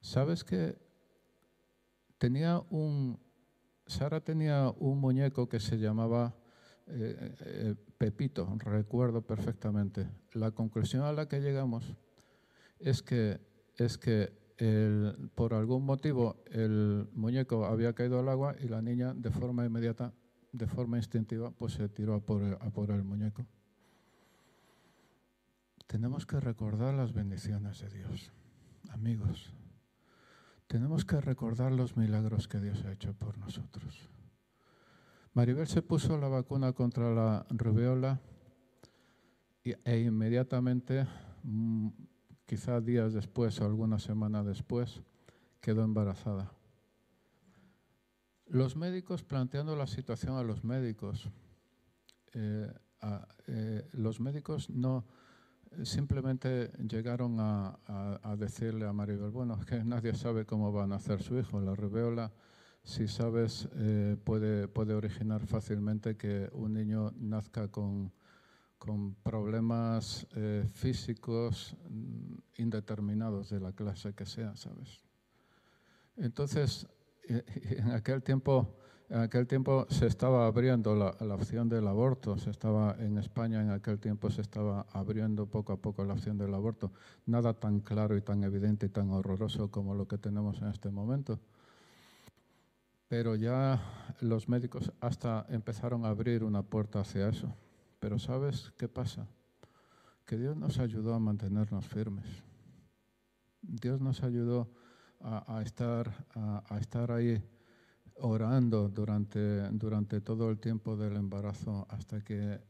[0.00, 0.76] ¿Sabes que
[2.18, 3.20] tenía un,
[3.86, 6.34] Sara tenía un muñeco que se llamaba
[6.88, 10.08] eh, eh, Pepito, recuerdo perfectamente.
[10.32, 11.94] La conclusión a la que llegamos
[12.80, 13.40] es que,
[13.76, 14.41] es que
[15.34, 20.12] por algún motivo el muñeco había caído al agua y la niña de forma inmediata,
[20.52, 23.46] de forma instintiva, pues se tiró a por, a el muñeco.
[25.86, 28.32] Tenemos que recordar las bendiciones de Dios,
[28.90, 29.52] amigos.
[30.66, 34.08] Tenemos que recordar los milagros que Dios ha hecho por nosotros.
[35.34, 38.20] Maribel se puso la vacuna contra la rubeola
[39.64, 41.06] e inmediatamente,
[42.42, 45.02] mm, quizá días después o alguna semana después,
[45.60, 46.52] quedó embarazada.
[48.46, 51.30] Los médicos, planteando la situación a los médicos,
[52.34, 52.72] eh,
[53.46, 55.06] eh, los médicos no
[55.84, 61.22] simplemente llegaron a, decirle a Maribel, bueno, es que nadie sabe cómo va a nacer
[61.22, 62.30] su hijo, la rubeola
[62.84, 68.12] si sabes, eh, puede, puede originar fácilmente que un niño nazca con,
[68.82, 75.04] con problemas eh, físicos mm, indeterminados de la clase que sea, ¿sabes?
[76.16, 76.88] Entonces,
[77.28, 78.74] en aquel tiempo,
[79.08, 83.62] en aquel tiempo se estaba abriendo la, la, opción del aborto, se estaba en España
[83.62, 86.90] en aquel tiempo se estaba abriendo poco a poco la opción del aborto.
[87.26, 90.90] Nada tan claro y tan evidente y tan horroroso como lo que tenemos en este
[90.90, 91.38] momento
[93.06, 93.78] pero ya
[94.22, 97.54] los médicos hasta empezaron a abrir una puerta hacia eso.
[98.02, 99.28] Pero ¿sabes qué pasa?
[100.26, 102.26] Que Dios nos ayudó a mantenernos firmes.
[103.60, 104.72] Dios nos ayudó
[105.20, 106.64] a, estar, a,
[107.14, 107.40] ahí
[108.16, 112.60] orando durante, durante todo el tiempo del embarazo hasta que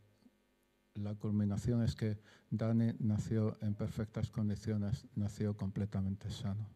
[0.96, 2.20] la culminación es que
[2.50, 6.68] Dani nació en perfectas condiciones, nació completamente sano.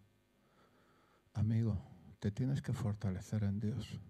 [1.35, 1.77] Amigo,
[2.21, 4.01] te tienes que fortalecer en Dios.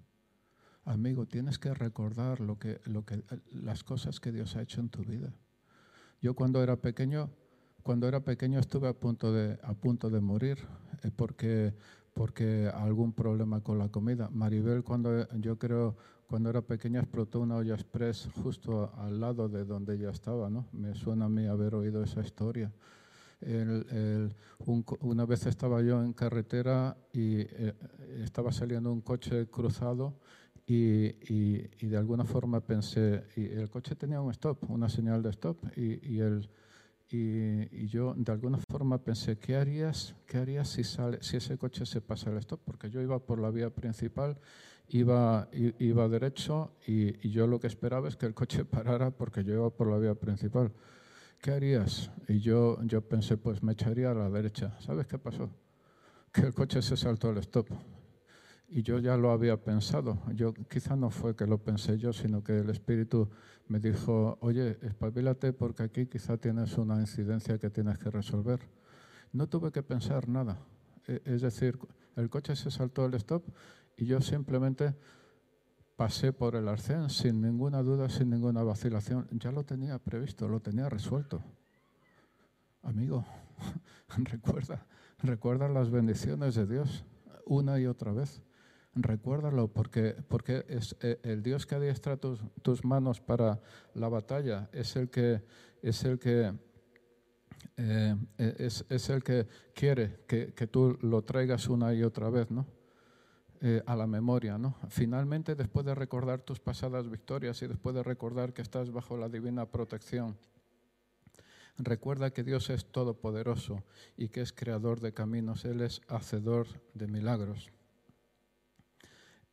[0.87, 4.89] Amigo, tienes que recordar lo que, lo que, las cosas que Dios ha hecho en
[4.89, 5.35] tu vida.
[6.23, 7.29] Yo cuando era pequeño,
[7.83, 10.59] cuando era pequeño estuve a punto de, a punto de morir
[11.03, 11.75] eh, porque,
[12.15, 14.31] porque algún problema con la comida.
[14.31, 15.97] Maribel, cuando yo creo,
[16.29, 20.69] cuando era pequeña explotó una olla express justo al lado de donde ella estaba, ¿no?
[20.71, 22.73] Me suena a mí haber oído esa historia
[25.01, 27.75] una vez estaba yo en carretera y eh,
[28.23, 30.15] estaba saliendo un coche cruzado
[30.67, 35.59] y, de alguna forma pensé, y el coche tenía un stop, una señal de stop,
[35.77, 36.49] y, el,
[37.09, 41.87] y, yo de alguna forma pensé, ¿qué harías, qué harías si, sale, si ese coche
[41.87, 42.61] se pasa el stop?
[42.65, 44.39] Porque yo iba por la vía principal,
[44.89, 49.55] iba, iba derecho y, yo lo que esperaba es que el coche parara porque yo
[49.55, 50.73] iba por la vía principal.
[51.41, 52.11] ¿qué harías?
[52.29, 54.77] Y yo, yo pensé, pues me echaría a la derecha.
[54.81, 55.49] ¿Sabes qué pasó?
[56.33, 57.69] Que el coche se saltó al stop.
[58.69, 60.19] Y yo ya lo había pensado.
[60.35, 63.29] Yo quizá no fue que lo pensé yo, sino que el Espíritu
[63.69, 68.61] me dijo, oye, espabilate porque aquí quizá tienes una incidencia que tienes que resolver.
[69.33, 70.59] No tuve que pensar nada.
[71.07, 71.79] E, es decir,
[72.17, 73.45] el coche se saltó al stop
[73.97, 74.95] y yo simplemente
[75.97, 79.27] pasé por el arcén sin ninguna duda, sin ninguna vacilación.
[79.31, 81.43] Ya lo tenía previsto, lo tenía resuelto.
[82.83, 83.25] Amigo,
[84.17, 84.87] recuerda,
[85.19, 87.05] recuerda las bendiciones de Dios
[87.47, 88.43] una y otra vez.
[88.97, 93.61] Recuérdalo porque, porque es eh, el Dios que adiestra tus, tus manos para
[93.95, 95.43] la batalla, es el que,
[95.83, 96.53] es el que
[97.77, 102.51] eh, es, es, el que quiere que, que, tú lo traigas una y otra vez,
[102.51, 102.67] ¿no?
[103.63, 104.59] Eh, a la memoria.
[104.59, 104.77] ¿no?
[104.89, 109.29] Finalmente, después de recordar tus pasadas victorias y después de recordar que estás bajo la
[109.29, 110.37] divina protección,
[111.79, 113.83] recuerda que Dios es todopoderoso
[114.17, 117.71] y que es creador de caminos, Él es hacedor de milagros.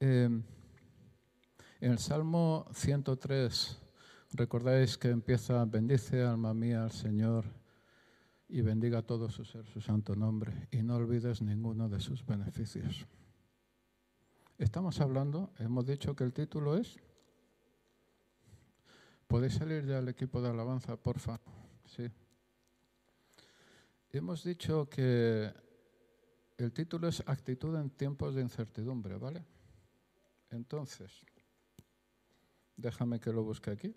[0.05, 0.25] Eh,
[1.79, 3.79] en el Salmo 103,
[4.33, 7.45] recordáis que empieza, bendice alma mía al Señor
[8.49, 13.07] y bendiga todo su ser, su santo nombre, y no olvides ninguno de sus beneficios.
[14.57, 16.97] Estamos hablando, hemos dicho que el título es.
[19.25, 21.39] ¿Podéis salir ya al equipo de alabanza, porfa?
[21.85, 22.11] Sí.
[24.11, 25.49] Hemos dicho que
[26.57, 29.52] el título es Actitud en tiempos de incertidumbre, ¿vale?
[30.53, 31.25] Entonces,
[32.77, 33.93] déjame que lo busque aquí.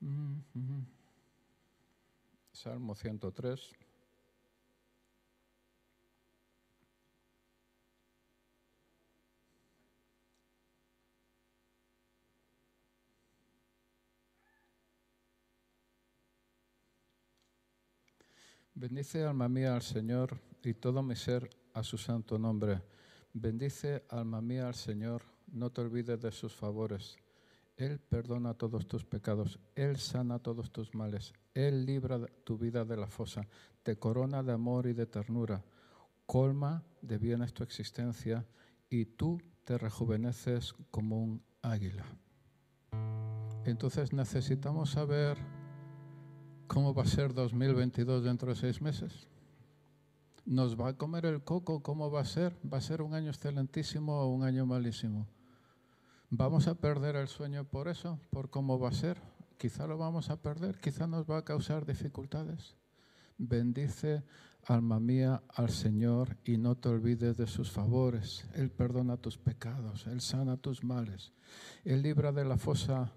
[0.00, 0.84] Mm -hmm.
[2.52, 3.72] Salmo 103.
[18.76, 22.94] Bendice alma mía al Señor y todo mi ser a su santo nombre.
[23.36, 27.16] Bendice alma mía al Señor, no te olvides de sus favores.
[27.76, 32.96] Él perdona todos tus pecados, Él sana todos tus males, Él libra tu vida de
[32.96, 33.44] la fosa,
[33.82, 35.64] te corona de amor y de ternura,
[36.26, 38.46] colma de bienes tu existencia
[38.88, 42.04] y tú te rejuveneces como un águila.
[43.64, 45.36] Entonces necesitamos saber
[46.68, 49.26] cómo va a ser 2022 dentro de seis meses.
[50.46, 51.82] ¿Nos va a comer el coco?
[51.82, 52.54] ¿Cómo va a ser?
[52.70, 55.26] ¿Va a ser un año excelentísimo o un año malísimo?
[56.28, 58.18] ¿Vamos a perder el sueño por eso?
[58.28, 59.16] ¿Por cómo va a ser?
[59.56, 62.76] Quizá lo vamos a perder, quizá nos va a causar dificultades.
[63.38, 64.22] Bendice,
[64.66, 68.46] alma mía, al Señor y no te olvides de sus favores.
[68.52, 71.32] Él perdona tus pecados, Él sana tus males,
[71.84, 73.12] Él libra de la fosa,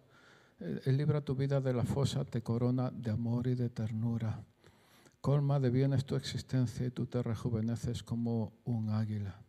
[0.60, 4.46] Él libra tu vida de la fosa, te corona de amor y de ternura.
[5.22, 9.42] Colma de bienes tu existencia y tú te rejuveneces como un águila.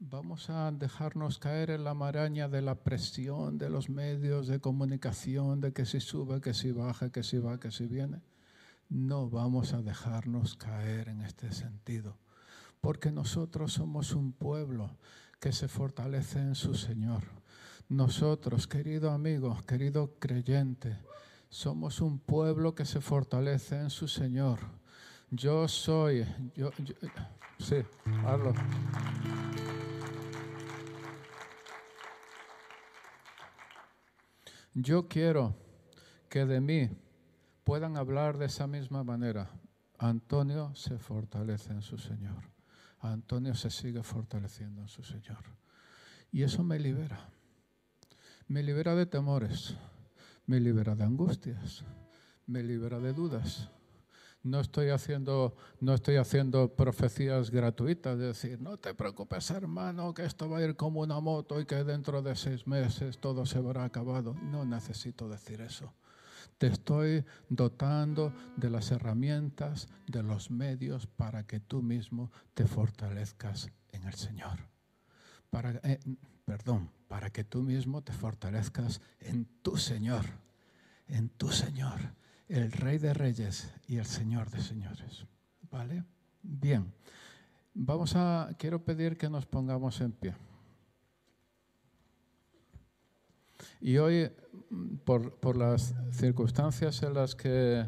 [0.00, 5.60] Vamos a dejarnos caer en la maraña de la presión de los medios de comunicación,
[5.60, 8.22] de que si sube, que si baja, que si va, que si viene
[8.88, 12.16] no vamos a dejarnos caer en este sentido,
[12.80, 14.96] porque nosotros somos un pueblo
[15.40, 17.22] que se fortalece en su Señor.
[17.88, 20.96] Nosotros, querido amigo, querido creyente,
[21.48, 24.60] somos un pueblo que se fortalece en su Señor.
[25.30, 26.70] Yo soy, yo,
[27.58, 27.76] sí,
[28.26, 28.54] hazlo.
[34.74, 35.56] Yo quiero
[36.28, 36.88] que de mí
[37.64, 39.50] puedan hablar de esa misma manera.
[39.98, 42.44] Antonio se fortalece en su Señor.
[43.00, 45.42] Antonio se sigue fortaleciendo en su Señor.
[46.30, 47.28] Y eso me libera.
[48.46, 49.76] Me libera de temores,
[50.48, 51.84] me libera de angustias,
[52.46, 53.70] me libera de dudas.
[54.42, 60.24] No estoy haciendo, no estoy haciendo profecías gratuitas, de decir, no te preocupes hermano, que
[60.24, 63.58] esto va a ir como una moto y que dentro de seis meses todo se
[63.58, 64.34] habrá acabado.
[64.34, 65.92] No necesito decir eso.
[66.56, 73.68] Te estoy dotando de las herramientas, de los medios para que tú mismo te fortalezcas
[73.92, 74.58] en el Señor.
[75.82, 75.98] Eh,
[76.48, 80.24] perdón, para que tú mismo te fortalezcas en tu Señor,
[81.06, 82.00] en tu Señor,
[82.48, 85.26] el Rey de Reyes y el Señor de Señores.
[85.70, 86.04] ¿Vale?
[86.42, 86.90] Bien.
[87.74, 90.34] Vamos a, quiero pedir que nos pongamos en pie.
[93.82, 94.30] Y hoy,
[95.04, 97.86] por, por las circunstancias en las que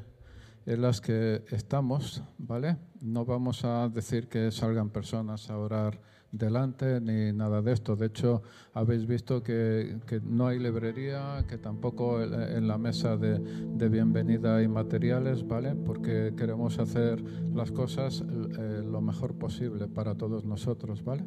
[0.66, 2.76] en las que estamos, ¿vale?
[3.00, 5.98] No vamos a decir que salgan personas a orar
[6.32, 7.96] delante ni nada de esto.
[7.96, 8.42] De hecho,
[8.74, 14.56] habéis visto que, que no hay librería, que tampoco en la mesa de, de, bienvenida
[14.56, 15.74] hay materiales, ¿vale?
[15.74, 17.22] Porque queremos hacer
[17.54, 21.24] las cosas eh, lo mejor posible para todos nosotros, ¿vale?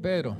[0.00, 0.36] Pero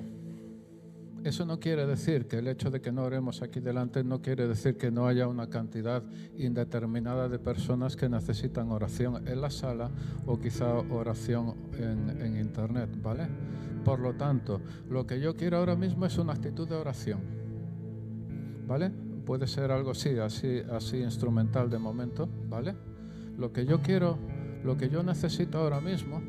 [1.24, 4.46] eso no quiere decir que el hecho de que no oremos aquí delante no quiere
[4.46, 6.02] decir que no haya una cantidad
[6.36, 9.90] indeterminada de personas que necesitan oración en la sala
[10.26, 13.26] o quizá oración en, internet, ¿vale?
[13.86, 14.60] Por lo tanto,
[14.90, 17.20] lo que yo quiero ahora mismo es una actitud de oración,
[18.66, 18.90] ¿vale?
[19.24, 22.76] Puede ser algo así, así, así instrumental de momento, ¿vale?
[23.38, 24.18] Lo que yo quiero,
[24.62, 26.20] lo que yo necesito ahora mismo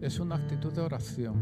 [0.00, 1.34] es una actitud de oración,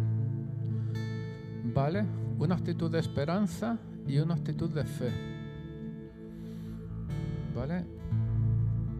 [1.72, 2.21] ¿vale?
[2.42, 5.12] Una actitud de esperanza y una actitud de fe.
[7.54, 7.84] ¿Vale?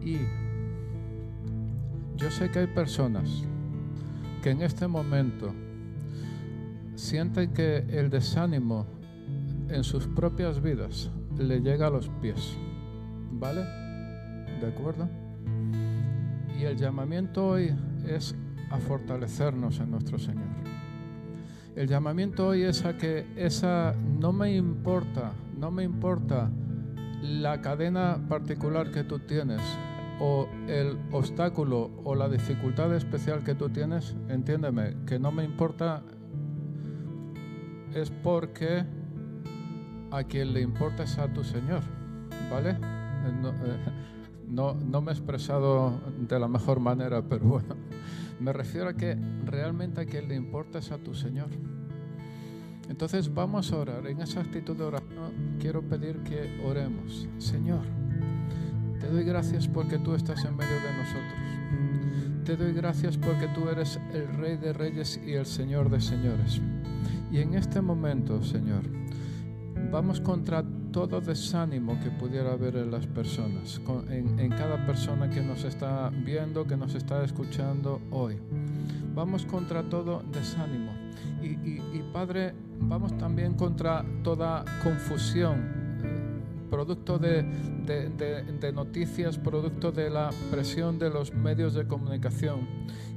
[0.01, 0.17] Y
[2.15, 3.43] yo sé que hay personas
[4.41, 5.53] que en este momento
[6.95, 8.85] sienten que el desánimo
[9.67, 12.55] en sus propias vidas le llega a los pies.
[13.31, 13.65] ¿Vale?
[14.61, 15.09] ¿De acuerdo?
[16.57, 17.75] Y el llamamiento hoy
[18.07, 18.35] es
[18.71, 20.52] a fortalecernos en nuestro Señor.
[21.75, 26.51] El llamamiento hoy es a que esa no me importa, no me importa
[27.23, 29.61] la cadena particular que tú tienes
[30.19, 36.03] o el obstáculo o la dificultad especial que tú tienes, entiéndeme, que no me importa
[37.95, 38.85] es porque
[40.11, 41.81] a quien le importa es a tu Señor,
[42.51, 42.77] ¿vale?
[43.41, 43.77] No, eh,
[44.47, 47.75] no, no me he expresado de la mejor manera, pero bueno.
[48.39, 51.49] Me refiero a que realmente a quien le importa es a tu Señor.
[52.89, 54.07] Entonces vamos a orar.
[54.07, 57.27] En esa actitud de oración quiero pedir que oremos.
[57.37, 57.83] Señor,
[58.99, 62.45] te doy gracias porque tú estás en medio de nosotros.
[62.45, 66.61] Te doy gracias porque tú eres el Rey de Reyes y el Señor de Señores.
[67.31, 68.83] Y en este momento, Señor,
[69.91, 70.63] vamos contra
[70.93, 76.65] todo desánimo que pudiera haber en las personas, en, cada persona que nos está viendo,
[76.65, 78.37] que nos está escuchando hoy.
[79.13, 80.91] Vamos contra todo desánimo.
[81.41, 85.82] y Padre, vamos también contra toda confusión
[86.73, 87.43] producto de,
[88.73, 92.67] noticias, producto de la presión de los medios de comunicación.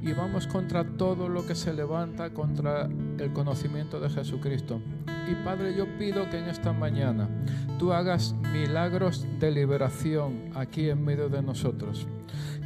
[0.02, 2.86] Y vamos contra todo lo que se levanta contra
[3.18, 4.82] el conocimiento de Jesucristo.
[5.26, 7.30] Y Padre, yo pido que en esta mañana
[7.78, 12.06] tú hagas milagros de liberación aquí en medio de nosotros.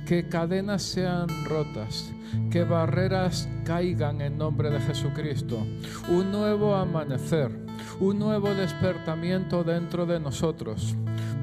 [0.06, 2.12] Que cadenas sean rotas,
[2.50, 5.64] que barreras caigan en nombre de Jesucristo.
[6.08, 7.69] Un nuevo amanecer
[8.00, 10.94] un nuevo despertamiento dentro de nosotros,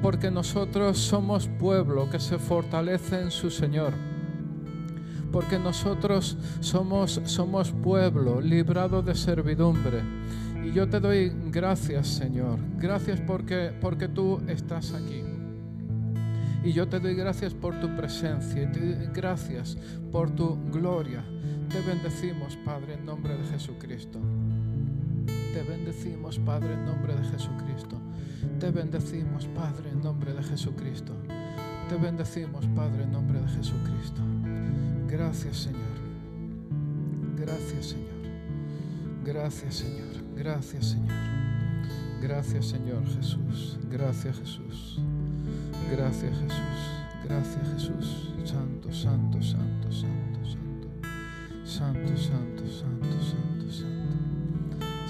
[0.02, 3.92] porque nosotros somos pueblo que se fortalece en su Señor
[5.32, 10.00] porque nosotros somos, somos pueblo librado de servidumbre.
[10.64, 12.58] Y yo te doy gracias, Señor.
[12.78, 15.22] Gracias porque, porque tú estás aquí.
[16.64, 19.76] Y yo te doy gracias por tu presencia y te doy gracias
[20.10, 21.24] por tu gloria.
[21.68, 24.18] Te bendecimos, Padre, en nombre de Jesucristo.
[25.52, 28.00] Te bendecimos, Padre, en nombre de Jesucristo.
[28.60, 31.14] Te bendecimos, Padre, en nombre de Jesucristo.
[31.88, 34.20] Te bendecimos, Padre, en nombre de Jesucristo.
[35.08, 35.98] Gracias, Señor.
[37.36, 38.08] Gracias, Señor.
[39.24, 40.34] Gracias, Señor.
[40.36, 41.38] Gracias, Señor.
[42.20, 43.78] Gracias, Señor Jesús.
[43.90, 44.98] Gracias, Jesús.
[45.90, 46.98] Gracias, Jesús.
[47.24, 48.34] Gracias, Jesús.
[48.44, 50.88] Santo, santo, santo, santo, santo.
[51.64, 53.57] Santo, santo, santo, santo.